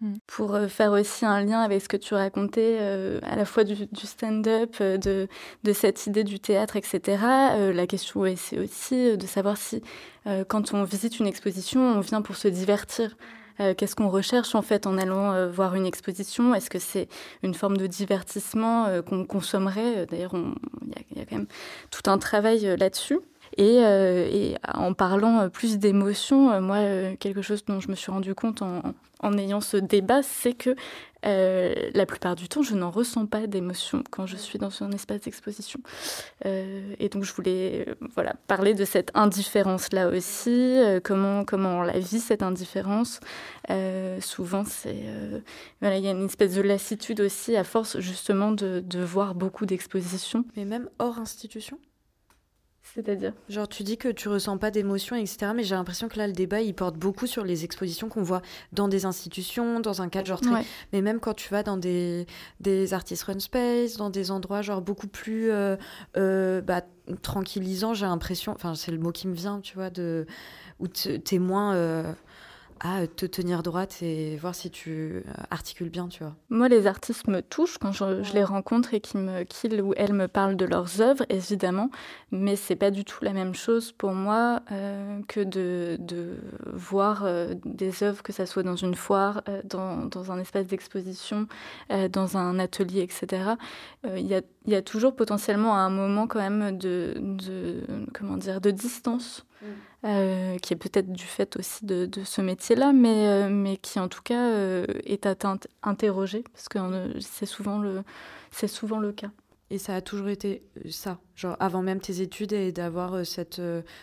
[0.00, 0.14] Mm.
[0.26, 3.64] Pour euh, faire aussi un lien avec ce que tu racontais, euh, à la fois
[3.64, 7.00] du, stand-up, euh, de, cette idée du théâtre, etc.
[7.72, 9.82] la question, c'est aussi de savoir si,
[10.48, 13.16] quand on visite une exposition, on vient pour se divertir.
[13.58, 16.54] Qu'est-ce qu'on recherche en fait en allant voir une exposition?
[16.54, 17.08] Est-ce que c'est
[17.42, 20.06] une forme de divertissement qu'on consommerait?
[20.06, 21.46] D'ailleurs, il y, a quand même
[21.90, 23.18] tout un travail là-dessus.
[23.56, 26.78] Et, et, en parlant plus d'émotions, moi,
[27.18, 30.76] quelque chose dont je me suis rendu compte en, ayant ce débat, c'est que
[31.24, 34.92] euh, la plupart du temps, je n'en ressens pas d'émotion quand je suis dans un
[34.92, 35.80] espace d'exposition.
[36.44, 41.82] Euh, et donc, je voulais euh, voilà, parler de cette indifférence-là aussi, comment, comment on
[41.82, 43.20] la vit, cette indifférence.
[44.20, 45.04] souvent, c'est
[45.82, 50.44] il y a une espèce de lassitude aussi, à force justement de voir beaucoup d'expositions.
[50.56, 51.78] Mais même hors institution?
[52.94, 55.52] C'est-à-dire Genre, tu dis que tu ressens pas d'émotion, etc.
[55.54, 58.42] Mais j'ai l'impression que là, le débat, il porte beaucoup sur les expositions qu'on voit
[58.72, 60.64] dans des institutions, dans un cadre genre très.
[60.92, 62.26] Mais même quand tu vas dans des,
[62.60, 65.76] des artistes run space, dans des endroits genre beaucoup plus euh,
[66.16, 66.82] euh, bah,
[67.22, 68.52] tranquillisants, j'ai l'impression.
[68.52, 70.26] Enfin, c'est le mot qui me vient, tu vois, de.
[70.78, 71.74] Où t'es moins.
[71.74, 72.12] Euh,
[72.80, 76.34] à te tenir droite et voir si tu euh, articules bien, tu vois.
[76.50, 80.12] Moi, les artistes me touchent quand je, je les rencontre et qu'ils qu ou elles
[80.12, 81.90] me parlent de leurs œuvres, évidemment,
[82.30, 86.36] mais c'est pas du tout la même chose pour moi euh, que de, de
[86.72, 90.66] voir euh, des œuvres, que ça soit dans une foire, euh, dans, dans, un espace
[90.66, 91.46] d'exposition,
[91.90, 93.52] euh, dans un atelier, etc.
[94.04, 97.80] Il y a, y, a, toujours potentiellement un moment quand même de, de
[98.12, 99.44] comment dire, de distance.
[100.04, 103.98] Euh, qui est peut-être du fait aussi de, de ce métier-là, mais, euh, mais qui
[103.98, 105.34] en tout cas euh, est à
[105.82, 106.78] interroger, parce que
[107.20, 108.02] c'est souvent, le,
[108.66, 109.30] souvent le cas.
[109.70, 113.62] Et ça a toujours été ça, genre avant même tes études et d'avoir cette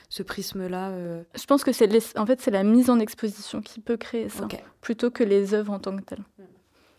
[0.09, 0.91] ce prisme-là.
[1.35, 4.45] Je pense que c'est en fait c'est la mise en exposition qui peut créer ça,
[4.45, 4.57] okay.
[4.81, 6.23] plutôt que les œuvres en tant que telles.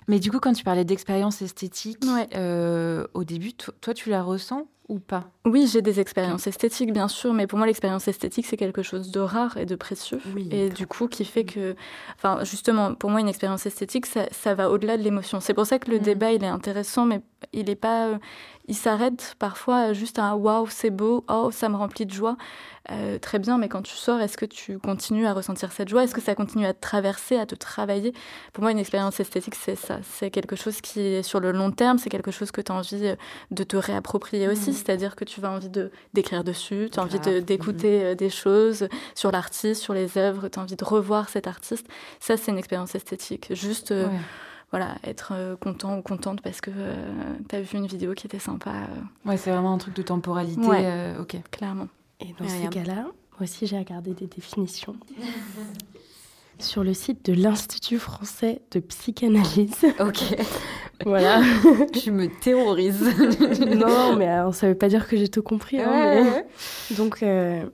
[0.08, 2.28] Mais du coup, quand tu parlais d'expérience esthétique, ouais.
[3.14, 5.30] au début, toi, tu la ressens ou pas?
[5.44, 9.10] Oui, j'ai des expériences esthétiques, bien sûr, mais pour moi, l'expérience esthétique, c'est quelque chose
[9.10, 10.20] de rare et de précieux.
[10.34, 11.74] Oui, et du coup, qui fait que.
[12.16, 15.40] Enfin, justement, pour moi, une expérience esthétique, ça, ça va au-delà de l'émotion.
[15.40, 16.02] C'est pour ça que le mmh.
[16.02, 17.22] débat, il est intéressant, mais
[17.52, 18.18] il est pas.
[18.72, 22.38] Il s'arrête parfois juste à waouh, c'est beau, oh, ça me remplit de joie.
[22.90, 26.04] Euh, très bien, mais quand tu sors, est-ce que tu continues à ressentir cette joie?
[26.04, 28.14] Est-ce que ça continue à te traverser, à te travailler?
[28.54, 29.98] Pour moi, une expérience esthétique, c'est ça.
[30.02, 32.74] C'est quelque chose qui est sur le long terme, c'est quelque chose que tu as
[32.74, 33.14] envie
[33.50, 34.70] de te réapproprier aussi.
[34.70, 34.72] Mmh.
[34.72, 35.68] C'est-à-dire que tu vas envie
[36.14, 38.14] d'écrire dessus, tu as envie d'écouter mmh.
[38.14, 41.86] des choses sur l'artiste, sur les œuvres, tu as envie de revoir cet artiste.
[42.20, 43.48] Ça, c'est une expérience esthétique.
[43.54, 43.90] Juste.
[43.92, 44.08] Euh,
[44.72, 47.04] voilà, être euh, content ou contente parce que euh,
[47.46, 48.70] tu as vu une vidéo qui était sympa.
[48.70, 49.28] Euh.
[49.28, 50.66] Ouais, c'est vraiment un truc de temporalité.
[50.66, 51.36] Ouais, euh, ok.
[51.50, 51.88] Clairement.
[52.20, 54.96] Et dans ces cas-là, moi aussi j'ai regardé des définitions.
[56.58, 59.84] Sur le site de l'Institut français de psychanalyse.
[60.00, 60.22] Ok.
[61.04, 61.42] voilà.
[62.04, 63.02] Je me terrorise.
[63.76, 65.80] non, mais alors, ça veut pas dire que j'ai tout compris.
[65.80, 66.30] Hein, ouais, mais...
[66.30, 66.46] ouais.
[66.96, 67.64] Donc, euh,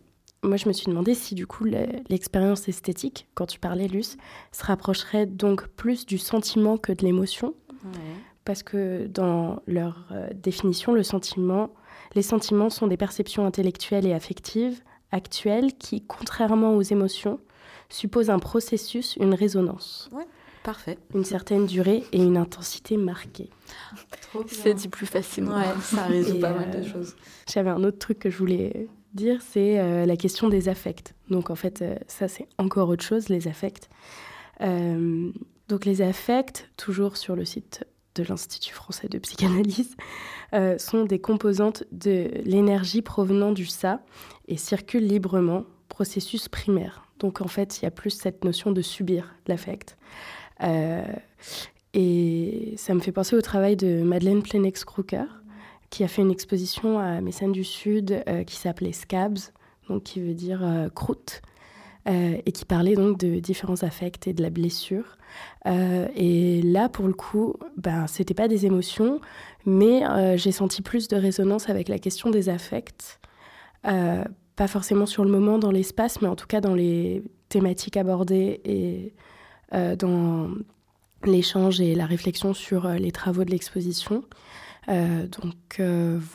[0.43, 4.17] moi, je me suis demandé si, du coup, l'expérience esthétique, quand tu parlais, Luce,
[4.53, 7.55] se rapprocherait donc plus du sentiment que de l'émotion.
[7.85, 8.01] Ouais.
[8.45, 11.71] Parce que dans leur euh, définition, le sentiment,
[12.15, 14.81] les sentiments sont des perceptions intellectuelles et affectives
[15.11, 17.41] actuelles qui, contrairement aux émotions,
[17.89, 20.09] supposent un processus, une résonance.
[20.13, 20.27] Ouais,
[20.63, 20.99] parfait.
[21.15, 23.51] Une certaine durée et une intensité marquée.
[24.47, 25.57] C'est dit plus facilement.
[25.57, 27.17] Ouais, ça résout Et, pas mal euh, de choses.
[27.53, 31.15] J'avais un autre truc que je voulais dire, c'est euh, la question des affects.
[31.31, 33.89] Donc en fait, euh, ça c'est encore autre chose, les affects.
[34.61, 35.31] Euh,
[35.69, 37.85] donc les affects, toujours sur le site
[38.15, 39.97] de l'Institut français de psychanalyse,
[40.79, 44.01] sont des composantes de l'énergie provenant du ça
[44.49, 47.05] et circulent librement, processus primaire.
[47.21, 49.97] Donc en fait, il y a plus cette notion de subir l'affect.
[51.95, 55.27] Et ça me fait penser au travail de Madeleine Plenex-Crooker,
[55.91, 59.39] qui a fait une exposition à Messane du Sud euh, qui s'appelait Scabs,
[59.89, 61.41] donc qui veut dire euh, croûte,
[62.09, 65.17] euh, et qui parlait donc de différents affects et de la blessure.
[65.67, 69.21] Et là, pour le coup, ben, c'était pas des émotions,
[69.67, 70.03] mais
[70.39, 73.21] j'ai senti plus de résonance avec la question des affects.
[73.83, 78.63] Pas forcément sur le moment, dans l'espace, mais en tout cas dans les thématiques abordées
[78.65, 79.13] et
[79.97, 80.49] dans
[81.25, 84.25] l'échange et la réflexion sur les travaux de l'exposition.
[84.89, 85.81] Euh, donc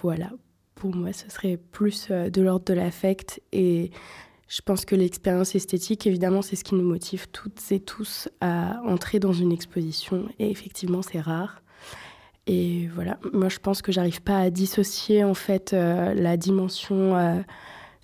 [0.02, 0.32] voilà,
[0.76, 3.92] pour moi, ce serait plus de l'ordre de l'affect et
[4.48, 8.80] je pense que l'expérience esthétique, évidemment, c'est ce qui nous motive toutes et tous à
[8.86, 10.28] entrer dans une exposition.
[10.38, 11.64] Et effectivement, c'est rare.
[12.46, 17.18] Et voilà, moi, je pense que j'arrive pas à dissocier en fait euh, la dimension
[17.18, 17.40] euh,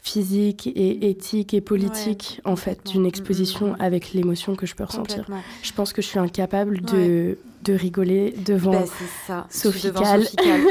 [0.02, 3.82] physique et éthique et politique Ouais, en fait d'une exposition Mm, mm, mm.
[3.82, 5.26] avec l'émotion que je peux ressentir.
[5.62, 8.72] Je pense que je suis incapable de, de rigoler devant.
[8.72, 8.86] Bah,
[9.28, 9.48] ça.
[9.50, 10.02] Sophie devant.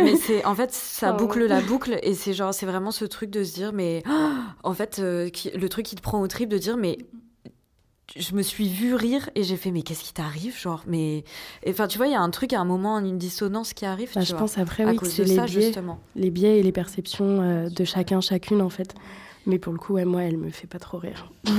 [0.03, 1.19] Mais c'est en fait ça Oh.
[1.19, 4.13] boucle la boucle et c'est genre c'est vraiment ce truc de se dire mais oh,
[4.63, 6.99] en fait euh, qui- le truc qui te prend au trip de dire mais
[8.17, 11.25] je me suis vue rire et j'ai fait mais qu'est-ce qui t'arrive genre mais
[11.69, 14.11] enfin tu vois il y a un truc à un moment une dissonance qui arrive
[14.15, 16.01] Bah, tu je vois, pense après à oui que c'est de les ça biais, justement
[16.17, 18.95] les biais et les perceptions euh, de chacun chacune en fait.
[19.47, 21.31] Mais pour le coup, ouais, moi, elle me fait pas trop rire.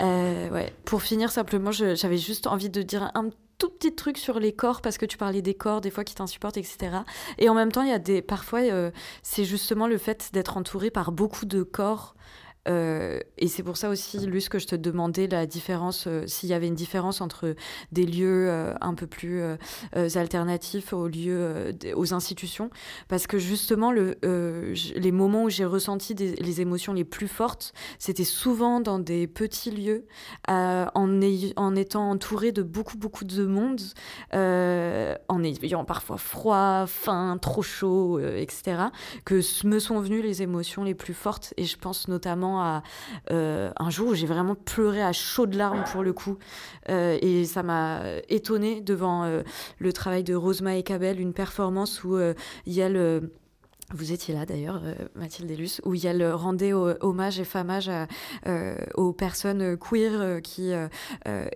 [0.00, 0.72] Euh, ouais.
[0.84, 4.52] Pour finir, simplement, je- j'avais juste envie de dire un tout petit truc sur les
[4.52, 6.98] corps parce que tu parlais des corps des fois qui t'insupportent etc
[7.38, 8.90] et en même temps il y a des parfois euh,
[9.22, 12.14] c'est justement le fait d'être entouré par beaucoup de corps
[12.68, 16.48] euh, et c'est pour ça aussi, Luce, que je te demandais la différence, euh, s'il
[16.48, 17.54] y avait une différence entre
[17.90, 19.42] des lieux euh, un peu plus
[20.16, 22.70] alternatifs aux lieux, aux institutions,
[23.08, 28.80] parce que justement, les moments où j'ai ressenti les émotions les plus fortes, c'était souvent
[28.80, 30.06] dans des petits lieux,
[30.48, 33.80] en, en étant entouré de beaucoup, beaucoup de monde,
[34.32, 38.84] en ayant parfois froid, faim, trop chaud, etc.,
[39.24, 42.82] que me sont venues les émotions les plus fortes, et je pense notamment à
[43.28, 46.38] un jour où j'ai vraiment pleuré à chaudes larmes pour le coup.
[46.88, 49.42] et ça m'a étonnée devant
[49.78, 53.32] le travail de Rosema et Cabel, une performance où il y a le
[53.92, 57.44] vous étiez là d'ailleurs, euh, Mathilde Elus, où il y a le rendez hommage et
[57.44, 57.90] famage
[58.46, 60.72] euh, aux personnes queer euh, qui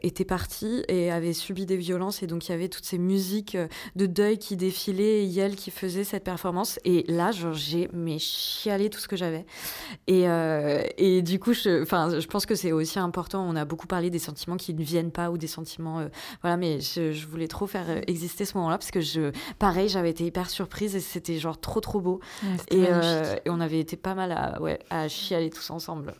[0.03, 2.22] étaient parties et avaient subi des violences.
[2.22, 3.57] Et donc il y avait toutes ces musiques
[3.97, 6.78] de deuil qui défilaient et Yel qui faisait cette performance.
[6.85, 9.47] Et là, j'ai mais tout ce que j'avais.
[10.07, 10.24] Et,
[10.97, 13.47] et du coup, je, je pense que c'est aussi important.
[13.49, 16.07] On a beaucoup parlé des sentiments qui ne viennent pas ou des sentiments.
[16.43, 20.11] voilà, mais je, je, voulais trop faire exister ce moment-là parce que je, pareil, j'avais
[20.11, 22.20] été hyper surprise et c'était genre trop trop beau.
[22.72, 26.14] Euh, et, on avait été pas mal à, ouais, à chialer tous ensemble.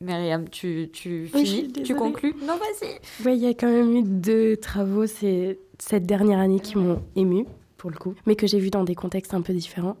[0.00, 3.00] Myriam, tu, tu finis Tu conclus Non, vas-y.
[3.24, 7.02] Oui, il y a quand même eu deux travaux c'est cette dernière année qui m'ont
[7.16, 7.46] ému
[7.78, 9.96] pour le coup, mais que j'ai vu dans des contextes un peu différents.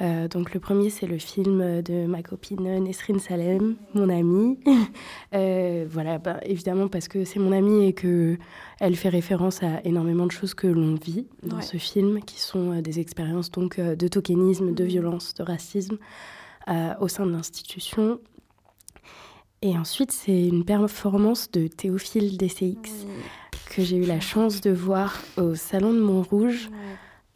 [0.00, 4.58] Euh, donc le premier, c'est le film de ma copine Nesrine Salem, mon amie.
[5.34, 8.38] euh, voilà, bah, évidemment parce que c'est mon amie et que
[8.80, 12.72] elle fait référence à énormément de choses que l'on vit dans ce film, qui sont
[12.72, 14.88] euh, des expériences donc de tokenisme, de mhm.
[14.88, 15.98] violence, de racisme
[17.00, 18.20] au sein de l'institution.
[19.62, 23.06] Et ensuite, c'est une performance de Théophile DCX
[23.74, 26.68] que j'ai eu la chance de voir au Salon de Montrouge.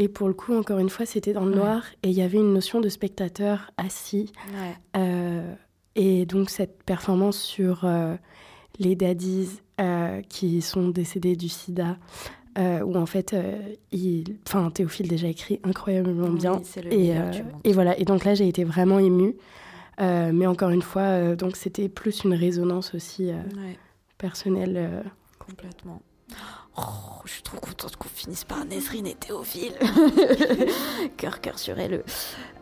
[0.03, 2.39] Et pour le coup, encore une fois, c'était dans le noir et il y avait
[2.39, 4.33] une notion de spectateur assis.
[4.97, 5.55] Euh,
[5.95, 8.17] et donc cette performance sur euh,
[8.81, 11.99] les daddies euh, qui sont décédés du sida,
[12.59, 13.37] où en fait,
[13.93, 14.39] il...
[14.45, 16.61] enfin, Théophile déjà écrit incroyablement bien.
[16.91, 17.13] et,
[17.63, 19.37] et, voilà, et donc là, j'ai été vraiment émue.
[20.01, 23.31] mais encore une fois, donc c'était plus une résonance aussi
[24.19, 25.05] personnelle.
[25.39, 26.03] Complètement.
[26.79, 26.83] Oh,
[27.27, 29.75] je suis trop contente qu'on finisse par Nesrine et Théophile.
[31.19, 32.03] cœur, cœur sur elle.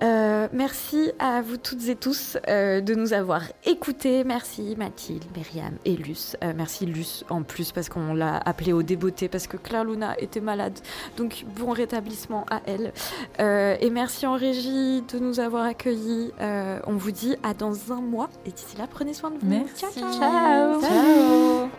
[0.02, 4.24] Euh, merci à vous toutes et tous euh, de nous avoir écoutés.
[4.24, 6.36] Merci Mathilde, Myriam et Luce.
[6.42, 10.16] Euh, merci Luce en plus parce qu'on l'a appelée au débeauté parce que Claire Luna
[10.18, 10.78] était malade.
[11.16, 12.92] Donc bon rétablissement à elle.
[13.38, 16.32] et merci en régie de nous avoir accueillis.
[16.40, 18.28] on vous dit à dans un mois.
[18.44, 19.46] Et d'ici là, prenez soin de vous.
[19.46, 19.86] Merci.
[19.92, 19.92] ciao.
[19.92, 20.80] ciao.
[20.80, 21.70] ciao.